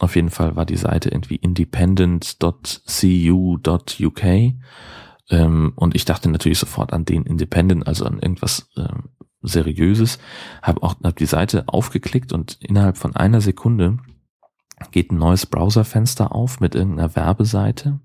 Auf 0.00 0.16
jeden 0.16 0.30
Fall 0.30 0.56
war 0.56 0.66
die 0.66 0.76
Seite 0.76 1.10
irgendwie 1.10 1.36
independent.cu.uk. 1.36 4.22
Ähm, 5.30 5.72
und 5.76 5.94
ich 5.94 6.04
dachte 6.04 6.28
natürlich 6.28 6.58
sofort 6.58 6.92
an 6.92 7.04
den 7.04 7.22
Independent, 7.22 7.86
also 7.86 8.04
an 8.04 8.18
irgendwas 8.18 8.68
ähm, 8.76 9.10
Seriöses. 9.42 10.18
Habe 10.62 10.82
auch 10.82 10.96
hab 11.02 11.16
die 11.16 11.26
Seite 11.26 11.64
aufgeklickt 11.66 12.32
und 12.32 12.58
innerhalb 12.60 12.96
von 12.96 13.16
einer 13.16 13.40
Sekunde 13.40 13.98
geht 14.90 15.12
ein 15.12 15.18
neues 15.18 15.46
Browserfenster 15.46 16.34
auf 16.34 16.60
mit 16.60 16.74
irgendeiner 16.74 17.14
Werbeseite 17.14 18.00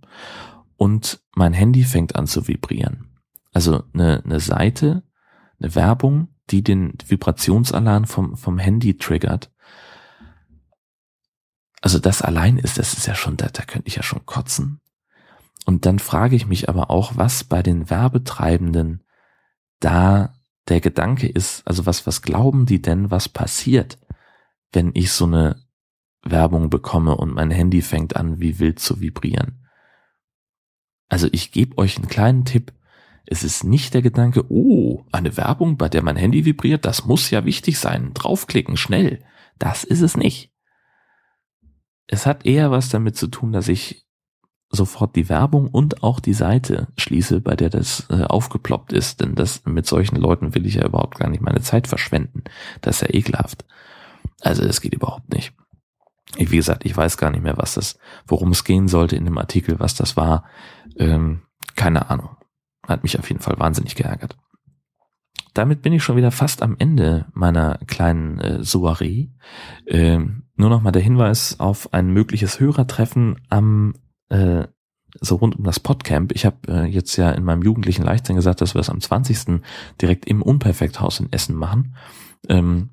und 0.77 1.22
mein 1.36 1.54
Handy 1.54 1.84
fängt 1.84 2.15
an 2.15 2.27
zu 2.27 2.48
vibrieren. 2.48 3.22
Also 3.54 3.84
eine, 3.94 4.24
eine 4.24 4.39
Seite, 4.39 5.04
eine 5.60 5.75
Werbung, 5.75 6.30
die 6.50 6.63
den 6.63 6.94
Vibrationsalarm 7.08 8.06
vom, 8.06 8.36
vom 8.36 8.60
Handy 8.60 8.98
triggert. 8.98 9.51
Also 11.82 12.00
das 12.00 12.22
allein 12.22 12.58
ist, 12.58 12.77
das 12.77 12.94
ist 12.94 13.08
ja 13.08 13.15
schon, 13.15 13.38
da, 13.38 13.48
da 13.48 13.63
könnte 13.63 13.88
ich 13.88 13.96
ja 13.96 14.04
schon 14.04 14.25
kotzen. 14.25 14.82
Und 15.65 15.86
dann 15.86 16.00
frage 16.00 16.36
ich 16.36 16.46
mich 16.46 16.70
aber 16.70 16.92
auch, 16.92 17.15
was 17.15 17.44
bei 17.44 17.63
den 17.63 17.89
Werbetreibenden 17.89 19.04
da 19.80 20.35
der 20.68 20.82
Gedanke 20.82 21.28
ist, 21.28 21.66
also 21.68 21.86
was, 21.86 22.08
was 22.08 22.22
glauben 22.22 22.66
die 22.66 22.82
denn, 22.82 23.12
was 23.12 23.30
passiert, 23.30 24.00
wenn 24.72 24.92
ich 24.94 25.12
so 25.12 25.26
eine 25.26 25.64
Werbung 26.24 26.70
bekomme 26.70 27.16
und 27.16 27.34
mein 27.34 27.52
Handy 27.52 27.82
fängt 27.82 28.16
an, 28.16 28.40
wie 28.40 28.60
wild 28.60 28.80
zu 28.80 29.00
vibrieren. 29.00 29.68
Also 31.08 31.28
ich 31.32 31.52
gebe 31.52 31.78
euch 31.78 31.98
einen 31.98 32.08
kleinen 32.08 32.46
Tipp. 32.46 32.74
Es 33.28 33.44
ist 33.44 33.64
nicht 33.64 33.94
der 33.94 34.02
Gedanke, 34.02 34.46
oh, 34.50 35.06
eine 35.12 35.38
Werbung, 35.38 35.78
bei 35.78 35.88
der 35.88 36.04
mein 36.04 36.16
Handy 36.16 36.46
vibriert, 36.46 36.86
das 36.86 37.06
muss 37.06 37.30
ja 37.30 37.46
wichtig 37.46 37.80
sein. 37.80 38.14
Draufklicken, 38.14 38.78
schnell. 38.78 39.24
Das 39.60 39.84
ist 39.84 40.02
es 40.02 40.18
nicht. 40.18 40.52
Es 42.08 42.26
hat 42.26 42.46
eher 42.46 42.72
was 42.72 42.90
damit 42.90 43.16
zu 43.16 43.28
tun, 43.28 43.52
dass 43.52 43.68
ich 43.68 44.05
sofort 44.70 45.16
die 45.16 45.30
Werbung 45.30 45.68
und 45.68 46.04
auch 46.04 46.20
die 46.20 46.34
Seite 46.34 46.88
schließe, 46.98 47.42
bei 47.42 47.56
der 47.56 47.70
das 47.70 48.08
äh, 48.10 48.24
aufgeploppt 48.24 48.94
ist. 48.94 49.22
Denn 49.22 49.36
das 49.36 49.64
mit 49.66 49.86
solchen 49.86 50.18
Leuten 50.18 50.54
will 50.56 50.66
ich 50.66 50.76
ja 50.76 50.86
überhaupt 50.86 51.20
gar 51.20 51.30
nicht 51.30 51.42
meine 51.42 51.62
Zeit 51.62 51.88
verschwenden. 51.88 52.44
Das 52.82 52.98
ist 52.98 53.02
ja 53.02 53.14
ekelhaft. 53.14 53.66
Also 54.42 54.66
das 54.66 54.82
geht 54.82 54.94
überhaupt 54.94 55.34
nicht 55.34 55.54
wie 56.38 56.58
gesagt, 56.58 56.86
ich 56.86 56.96
weiß 56.96 57.18
gar 57.18 57.32
nicht 57.32 57.44
mehr, 57.44 57.58
was 57.58 57.75
das, 57.75 57.98
worum 58.28 58.51
es 58.51 58.64
gehen 58.64 58.88
sollte 58.88 59.16
in 59.16 59.25
dem 59.25 59.38
Artikel, 59.38 59.80
was 59.80 59.96
das 59.96 60.18
war. 60.18 60.44
Ähm, 60.98 61.42
keine 61.75 62.10
Ahnung. 62.10 62.30
Hat 62.88 63.04
mich 63.04 63.18
auf 63.18 63.30
jeden 63.30 63.42
Fall 63.42 63.58
wahnsinnig 63.60 63.96
geärgert. 63.96 64.38
Damit 65.54 65.82
bin 65.82 65.94
ich 65.94 66.04
schon 66.04 66.18
wieder 66.18 66.32
fast 66.32 66.62
am 66.62 66.75
Ende 66.78 67.25
meiner 67.34 67.80
kleinen 67.88 68.40
äh, 68.40 68.64
Soiree. 68.64 69.30
Ähm, 69.88 70.44
nur 70.56 70.70
noch 70.70 70.82
mal 70.82 70.92
der 70.92 71.01
Hinweis 71.01 71.60
auf 71.60 71.94
ein 71.94 72.10
mögliches 72.10 72.60
Hörertreffen 72.60 73.42
am 73.50 73.94
äh, 74.29 74.66
so 75.22 75.35
rund 75.35 75.57
um 75.57 75.64
das 75.64 75.79
Podcamp. 75.79 76.33
Ich 76.33 76.46
habe 76.46 76.57
äh, 76.68 76.85
jetzt 76.85 77.16
ja 77.16 77.31
in 77.31 77.44
meinem 77.44 77.61
jugendlichen 77.61 78.03
Leichtsinn 78.03 78.35
gesagt, 78.35 78.61
dass 78.61 78.75
wir 78.75 78.81
es 78.81 78.90
am 78.90 79.00
20. 79.00 79.61
direkt 80.01 80.25
im 80.25 80.42
Unperfekthaus 80.42 81.20
in 81.20 81.31
Essen 81.31 81.55
machen. 81.55 81.96
Ähm, 82.50 82.90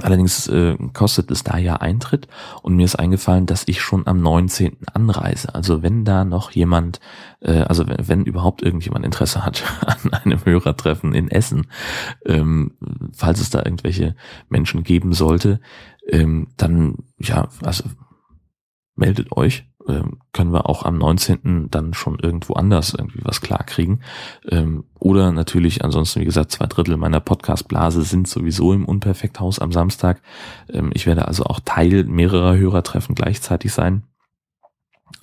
Allerdings 0.00 0.48
äh, 0.48 0.78
kostet 0.94 1.30
es 1.30 1.44
da 1.44 1.58
ja 1.58 1.76
Eintritt 1.76 2.26
und 2.62 2.76
mir 2.76 2.86
ist 2.86 2.96
eingefallen, 2.96 3.44
dass 3.44 3.68
ich 3.68 3.82
schon 3.82 4.06
am 4.06 4.22
19. 4.22 4.78
anreise. 4.94 5.54
Also 5.54 5.82
wenn 5.82 6.06
da 6.06 6.24
noch 6.24 6.50
jemand, 6.52 6.98
äh, 7.40 7.60
also 7.60 7.86
wenn, 7.86 8.08
wenn 8.08 8.24
überhaupt 8.24 8.62
irgendjemand 8.62 9.04
Interesse 9.04 9.44
hat 9.44 9.62
an 9.86 10.14
einem 10.14 10.42
Hörertreffen 10.46 11.14
in 11.14 11.30
Essen, 11.30 11.66
ähm, 12.24 12.72
falls 13.14 13.38
es 13.38 13.50
da 13.50 13.58
irgendwelche 13.58 14.16
Menschen 14.48 14.82
geben 14.82 15.12
sollte, 15.12 15.60
ähm, 16.08 16.48
dann 16.56 16.96
ja, 17.18 17.48
also 17.62 17.84
meldet 18.94 19.32
euch 19.32 19.70
ähm, 19.88 20.18
können 20.32 20.52
wir 20.52 20.68
auch 20.68 20.84
am 20.84 20.98
19. 20.98 21.68
dann 21.70 21.94
schon 21.94 22.18
irgendwo 22.18 22.54
anders 22.54 22.94
irgendwie 22.94 23.20
was 23.22 23.40
klar 23.40 23.64
kriegen. 23.64 24.00
Ähm, 24.48 24.84
oder 24.98 25.32
natürlich, 25.32 25.84
ansonsten, 25.84 26.20
wie 26.20 26.24
gesagt, 26.24 26.52
zwei 26.52 26.66
Drittel 26.66 26.96
meiner 26.96 27.20
Podcast-Blase 27.20 28.02
sind 28.02 28.28
sowieso 28.28 28.72
im 28.72 28.84
Unperfekthaus 28.84 29.58
am 29.58 29.72
Samstag. 29.72 30.22
Ähm, 30.70 30.90
ich 30.94 31.06
werde 31.06 31.28
also 31.28 31.44
auch 31.44 31.60
Teil 31.64 32.04
mehrerer 32.04 32.56
Hörertreffen 32.56 33.14
gleichzeitig 33.14 33.72
sein. 33.72 34.04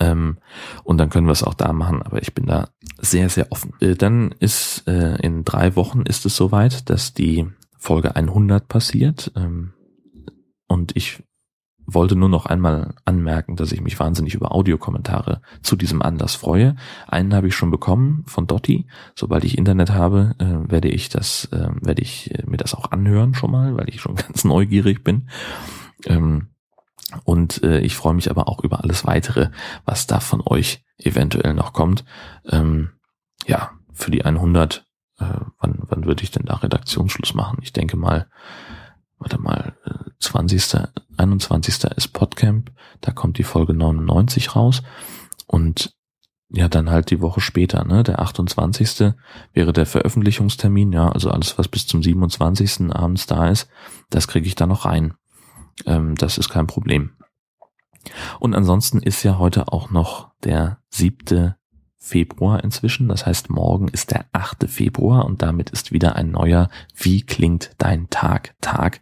Und 0.01 0.97
dann 0.97 1.09
können 1.09 1.27
wir 1.27 1.33
es 1.33 1.43
auch 1.43 1.55
da 1.55 1.73
machen, 1.73 2.01
aber 2.03 2.21
ich 2.21 2.33
bin 2.33 2.45
da 2.45 2.69
sehr, 2.99 3.27
sehr 3.27 3.51
offen. 3.51 3.73
Äh, 3.81 3.95
dann 3.95 4.33
ist 4.39 4.87
äh, 4.87 5.17
in 5.17 5.43
drei 5.43 5.75
Wochen 5.75 6.03
ist 6.03 6.25
es 6.25 6.37
soweit, 6.37 6.89
dass 6.89 7.13
die 7.13 7.47
Folge 7.77 8.15
100 8.15 8.67
passiert. 8.69 9.31
Und 10.67 10.95
ich 10.95 11.23
wollte 11.93 12.15
nur 12.15 12.29
noch 12.29 12.45
einmal 12.45 12.95
anmerken, 13.05 13.55
dass 13.55 13.71
ich 13.71 13.81
mich 13.81 13.99
wahnsinnig 13.99 14.35
über 14.35 14.53
Audiokommentare 14.53 15.41
zu 15.61 15.75
diesem 15.75 16.01
Anlass 16.01 16.35
freue. 16.35 16.75
Einen 17.07 17.33
habe 17.33 17.47
ich 17.47 17.55
schon 17.55 17.71
bekommen 17.71 18.23
von 18.27 18.47
Dotti. 18.47 18.87
Sobald 19.15 19.43
ich 19.43 19.57
Internet 19.57 19.91
habe, 19.91 20.35
äh, 20.39 20.71
werde 20.71 20.89
ich 20.89 21.09
das, 21.09 21.45
äh, 21.51 21.69
werde 21.81 22.01
ich 22.01 22.33
mir 22.45 22.57
das 22.57 22.75
auch 22.75 22.91
anhören 22.91 23.33
schon 23.33 23.51
mal, 23.51 23.77
weil 23.77 23.89
ich 23.89 24.01
schon 24.01 24.15
ganz 24.27 24.43
neugierig 24.43 25.03
bin. 25.03 25.29
Ähm, 26.05 26.49
und 27.23 27.63
äh, 27.63 27.79
ich 27.79 27.95
freue 27.95 28.13
mich 28.13 28.29
aber 28.29 28.47
auch 28.47 28.63
über 28.63 28.83
alles 28.83 29.05
weitere, 29.05 29.49
was 29.85 30.07
da 30.07 30.19
von 30.19 30.41
euch 30.45 30.83
eventuell 30.97 31.53
noch 31.53 31.73
kommt. 31.73 32.05
Ähm, 32.47 32.91
ja, 33.47 33.71
für 33.93 34.11
die 34.11 34.23
100, 34.23 34.85
äh, 35.19 35.25
wann, 35.59 35.79
wann 35.87 36.05
würde 36.05 36.23
ich 36.23 36.31
denn 36.31 36.45
da 36.45 36.55
Redaktionsschluss 36.55 37.33
machen? 37.33 37.59
Ich 37.61 37.73
denke 37.73 37.97
mal, 37.97 38.27
warte 39.19 39.37
mal, 39.39 39.75
20. 40.19 40.87
21. 41.17 41.83
ist 41.95 42.09
Podcamp, 42.09 42.71
da 43.01 43.11
kommt 43.11 43.37
die 43.37 43.43
Folge 43.43 43.73
99 43.73 44.55
raus 44.55 44.81
und 45.47 45.93
ja, 46.51 46.67
dann 46.67 46.89
halt 46.89 47.11
die 47.11 47.21
Woche 47.21 47.41
später, 47.41 47.85
ne, 47.85 48.01
der 48.01 48.19
28. 48.19 49.13
wäre 49.53 49.71
der 49.71 49.85
Veröffentlichungstermin, 49.85 50.91
ja, 50.91 51.09
also 51.09 51.29
alles, 51.29 51.57
was 51.57 51.67
bis 51.67 51.85
zum 51.85 52.01
27. 52.01 52.91
abends 52.91 53.27
da 53.27 53.49
ist, 53.49 53.69
das 54.09 54.27
kriege 54.27 54.47
ich 54.47 54.55
da 54.55 54.65
noch 54.65 54.85
rein. 54.85 55.13
Ähm, 55.85 56.15
das 56.15 56.39
ist 56.39 56.49
kein 56.49 56.65
Problem. 56.65 57.11
Und 58.39 58.55
ansonsten 58.55 58.99
ist 58.99 59.23
ja 59.23 59.37
heute 59.37 59.67
auch 59.71 59.91
noch 59.91 60.31
der 60.43 60.79
7. 60.89 61.53
Februar 61.99 62.63
inzwischen. 62.63 63.09
Das 63.09 63.25
heißt, 63.25 63.49
morgen 63.49 63.89
ist 63.89 64.11
der 64.11 64.25
8. 64.31 64.69
Februar 64.69 65.25
und 65.25 65.41
damit 65.41 65.69
ist 65.69 65.91
wieder 65.91 66.15
ein 66.15 66.31
neuer 66.31 66.69
Wie 66.95 67.25
klingt 67.25 67.71
dein 67.77 68.09
Tag 68.09 68.55
Tag. 68.61 69.01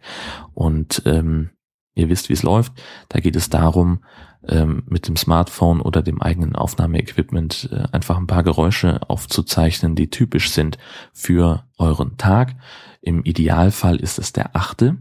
Und 0.52 1.02
ähm, 1.06 1.50
ihr 1.94 2.08
wisst, 2.08 2.28
wie 2.28 2.34
es 2.34 2.42
läuft. 2.42 2.72
Da 3.08 3.20
geht 3.20 3.36
es 3.36 3.50
darum, 3.50 4.04
ähm, 4.46 4.82
mit 4.86 5.08
dem 5.08 5.16
Smartphone 5.16 5.80
oder 5.80 6.02
dem 6.02 6.22
eigenen 6.22 6.56
Aufnahmeequipment 6.56 7.68
äh, 7.72 7.84
einfach 7.92 8.16
ein 8.16 8.26
paar 8.26 8.42
Geräusche 8.42 9.00
aufzuzeichnen, 9.08 9.94
die 9.94 10.10
typisch 10.10 10.50
sind 10.50 10.78
für 11.12 11.64
euren 11.76 12.16
Tag. 12.16 12.56
Im 13.00 13.24
Idealfall 13.24 13.96
ist 13.96 14.18
es 14.18 14.32
der 14.32 14.56
8. 14.56 14.94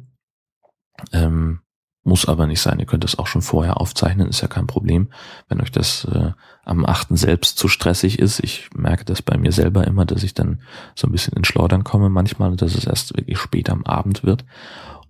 Ähm, 1.13 1.59
muss 2.07 2.25
aber 2.25 2.47
nicht 2.47 2.61
sein. 2.61 2.79
Ihr 2.79 2.85
könnt 2.85 3.03
es 3.03 3.19
auch 3.19 3.27
schon 3.27 3.41
vorher 3.41 3.79
aufzeichnen, 3.79 4.29
ist 4.29 4.41
ja 4.41 4.47
kein 4.47 4.65
Problem. 4.65 5.09
Wenn 5.49 5.61
euch 5.61 5.71
das 5.71 6.05
äh, 6.05 6.31
am 6.63 6.85
8. 6.85 7.09
selbst 7.17 7.57
zu 7.57 7.67
stressig 7.67 8.17
ist, 8.17 8.39
ich 8.39 8.69
merke 8.73 9.03
das 9.03 9.21
bei 9.21 9.37
mir 9.37 9.51
selber 9.51 9.85
immer, 9.85 10.05
dass 10.05 10.23
ich 10.23 10.33
dann 10.33 10.61
so 10.95 11.07
ein 11.07 11.11
bisschen 11.11 11.33
in 11.35 11.43
Schleudern 11.43 11.83
komme 11.83 12.09
manchmal, 12.09 12.55
dass 12.55 12.75
es 12.75 12.85
erst 12.85 13.15
wirklich 13.15 13.37
spät 13.37 13.69
am 13.69 13.83
Abend 13.83 14.23
wird. 14.23 14.45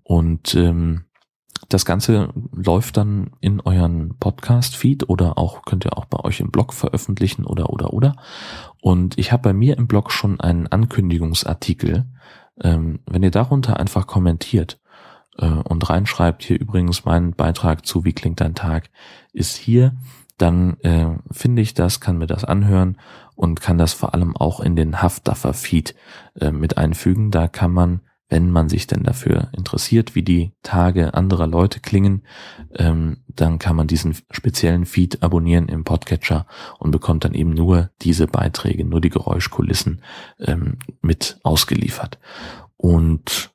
Und 0.03 0.55
ähm, 0.55 1.05
das 1.69 1.85
Ganze 1.85 2.29
läuft 2.51 2.97
dann 2.97 3.31
in 3.41 3.61
euren 3.61 4.17
Podcast-Feed 4.17 5.07
oder 5.07 5.37
auch 5.37 5.63
könnt 5.65 5.85
ihr 5.85 5.97
auch 5.97 6.05
bei 6.05 6.19
euch 6.21 6.39
im 6.39 6.49
Blog 6.49 6.73
veröffentlichen 6.73 7.45
oder 7.45 7.69
oder 7.69 7.93
oder. 7.93 8.15
Und 8.81 9.17
ich 9.19 9.31
habe 9.31 9.43
bei 9.43 9.53
mir 9.53 9.77
im 9.77 9.87
Blog 9.87 10.11
schon 10.11 10.39
einen 10.39 10.67
Ankündigungsartikel. 10.67 12.05
Ähm, 12.59 12.99
wenn 13.05 13.21
ihr 13.21 13.31
darunter 13.31 13.79
einfach 13.79 14.07
kommentiert 14.07 14.79
äh, 15.37 15.45
und 15.45 15.89
reinschreibt, 15.89 16.43
hier 16.43 16.59
übrigens 16.59 17.05
mein 17.05 17.33
Beitrag 17.33 17.85
zu 17.85 18.05
Wie 18.05 18.13
klingt 18.13 18.41
dein 18.41 18.55
Tag 18.55 18.89
ist 19.33 19.55
hier, 19.55 19.95
dann 20.37 20.77
äh, 20.81 21.15
finde 21.31 21.61
ich 21.61 21.73
das, 21.73 21.99
kann 21.99 22.17
mir 22.17 22.27
das 22.27 22.43
anhören 22.43 22.97
und 23.35 23.61
kann 23.61 23.77
das 23.77 23.93
vor 23.93 24.13
allem 24.13 24.35
auch 24.35 24.59
in 24.59 24.75
den 24.75 25.01
Haftdaffer-Feed 25.01 25.95
äh, 26.39 26.51
mit 26.51 26.77
einfügen. 26.77 27.31
Da 27.31 27.47
kann 27.47 27.71
man 27.71 28.01
wenn 28.29 28.51
man 28.51 28.67
sich 28.67 28.87
denn 28.87 29.03
dafür 29.03 29.49
interessiert, 29.55 30.15
wie 30.15 30.23
die 30.23 30.51
Tage 30.61 31.13
anderer 31.13 31.47
Leute 31.47 31.79
klingen, 31.79 32.23
ähm, 32.75 33.23
dann 33.27 33.57
kann 33.59 33.75
man 33.75 33.87
diesen 33.87 34.17
speziellen 34.31 34.85
Feed 34.85 35.23
abonnieren 35.23 35.69
im 35.69 35.83
Podcatcher 35.83 36.45
und 36.79 36.91
bekommt 36.91 37.23
dann 37.23 37.33
eben 37.33 37.51
nur 37.51 37.89
diese 38.01 38.27
Beiträge, 38.27 38.83
nur 38.83 38.99
die 38.99 39.09
Geräuschkulissen 39.09 40.01
ähm, 40.39 40.79
mit 41.01 41.39
ausgeliefert. 41.43 42.19
Und 42.75 43.51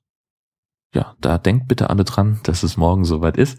ja, 0.94 1.14
da 1.20 1.38
denkt 1.38 1.68
bitte 1.68 1.90
alle 1.90 2.04
dran, 2.04 2.40
dass 2.42 2.62
es 2.62 2.76
morgen 2.76 3.04
soweit 3.04 3.36
ist. 3.36 3.58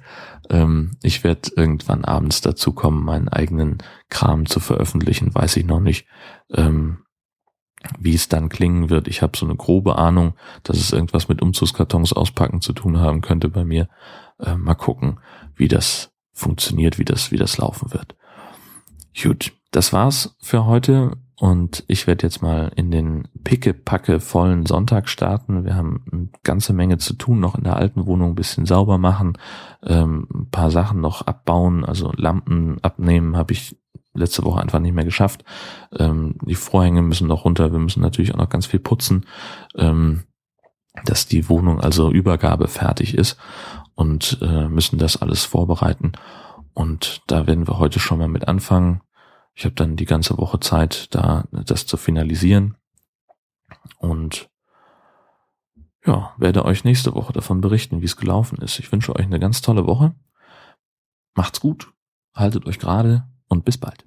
Ähm, 0.50 0.92
ich 1.02 1.24
werde 1.24 1.52
irgendwann 1.56 2.06
abends 2.06 2.42
dazu 2.42 2.74
kommen, 2.74 3.04
meinen 3.04 3.28
eigenen 3.28 3.80
Kram 4.10 4.46
zu 4.46 4.60
veröffentlichen, 4.60 5.34
weiß 5.34 5.58
ich 5.58 5.66
noch 5.66 5.80
nicht. 5.80 6.06
Ähm, 6.54 7.00
wie 8.00 8.14
es 8.14 8.30
dann 8.30 8.50
klingen 8.50 8.90
wird. 8.90 9.08
Ich 9.08 9.22
habe 9.22 9.38
so 9.38 9.46
eine 9.46 9.56
grobe 9.56 9.98
Ahnung, 9.98 10.36
dass 10.64 10.78
es 10.78 10.94
irgendwas 10.94 11.28
mit 11.28 11.42
Umzugskartons 11.42 12.14
auspacken 12.14 12.62
zu 12.62 12.72
tun 12.72 13.00
haben 13.00 13.22
könnte 13.22 13.50
bei 13.50 13.66
mir. 13.66 13.90
Äh, 14.40 14.56
mal 14.56 14.76
gucken, 14.76 15.20
wie 15.56 15.68
das 15.68 16.12
funktioniert, 16.32 16.98
wie 16.98 17.06
das, 17.06 17.32
wie 17.32 17.38
das 17.38 17.58
laufen 17.58 17.92
wird. 17.94 18.16
Gut, 19.22 19.52
das 19.72 19.92
war's 19.92 20.36
für 20.40 20.66
heute 20.66 21.18
und 21.36 21.84
ich 21.88 22.06
werde 22.08 22.26
jetzt 22.26 22.42
mal 22.42 22.72
in 22.76 22.92
den 22.92 23.28
picke-packe 23.44 24.20
vollen 24.20 24.66
Sonntag 24.66 25.10
starten. 25.10 25.66
Wir 25.66 25.76
haben 25.76 26.06
eine 26.12 26.30
ganze 26.44 26.74
Menge 26.74 27.00
zu 27.00 27.16
tun, 27.16 27.40
noch 27.40 27.56
in 27.56 27.64
der 27.64 27.76
alten 27.76 28.06
Wohnung 28.06 28.32
ein 28.32 28.36
bisschen 28.36 28.66
sauber 28.66 28.98
machen, 28.98 29.38
ähm, 29.84 30.28
ein 30.34 30.50
paar 30.50 30.72
Sachen 30.72 31.02
noch 31.02 31.24
abbauen, 31.24 31.86
also 31.86 32.12
Lampen 32.16 32.78
abnehmen 32.84 33.36
habe 33.36 33.54
ich 33.54 33.76
letzte 34.14 34.44
Woche 34.44 34.62
einfach 34.62 34.80
nicht 34.80 34.94
mehr 34.94 35.06
geschafft. 35.06 35.44
Ähm, 35.98 36.36
die 36.46 36.56
Vorhänge 36.56 37.02
müssen 37.02 37.28
noch 37.28 37.46
runter. 37.46 37.72
Wir 37.72 37.80
müssen 37.80 38.02
natürlich 38.02 38.34
auch 38.34 38.38
noch 38.38 38.50
ganz 38.50 38.66
viel 38.66 38.80
putzen, 38.80 39.26
ähm, 39.76 40.24
dass 41.06 41.28
die 41.28 41.50
Wohnung 41.50 41.82
also 41.82 42.12
Übergabe 42.12 42.68
fertig 42.68 43.18
ist 43.18 43.38
und 43.96 44.38
äh, 44.42 44.68
müssen 44.68 45.00
das 45.00 45.22
alles 45.22 45.46
vorbereiten. 45.46 46.12
Und 46.74 47.22
da 47.28 47.48
werden 47.48 47.68
wir 47.68 47.80
heute 47.80 48.00
schon 48.00 48.20
mal 48.20 48.28
mit 48.28 48.48
anfangen. 48.48 49.02
Ich 49.56 49.66
habe 49.66 49.76
dann 49.76 49.96
die 49.96 50.06
ganze 50.06 50.38
Woche 50.38 50.60
Zeit, 50.60 51.14
da 51.14 51.46
das 51.52 51.86
zu 51.86 51.98
finalisieren. 51.98 52.76
Und 53.98 54.50
ja, 56.06 56.34
werde 56.38 56.66
euch 56.66 56.84
nächste 56.84 57.14
Woche 57.14 57.34
davon 57.34 57.62
berichten, 57.62 58.02
wie 58.02 58.06
es 58.06 58.18
gelaufen 58.18 58.58
ist. 58.60 58.80
Ich 58.80 58.92
wünsche 58.92 59.16
euch 59.16 59.26
eine 59.26 59.40
ganz 59.40 59.62
tolle 59.62 59.86
Woche. 59.86 60.16
Macht's 61.36 61.62
gut, 61.62 61.92
haltet 62.34 62.66
euch 62.66 62.80
gerade 62.80 63.28
und 63.48 63.66
bis 63.66 63.78
bald. 63.78 64.04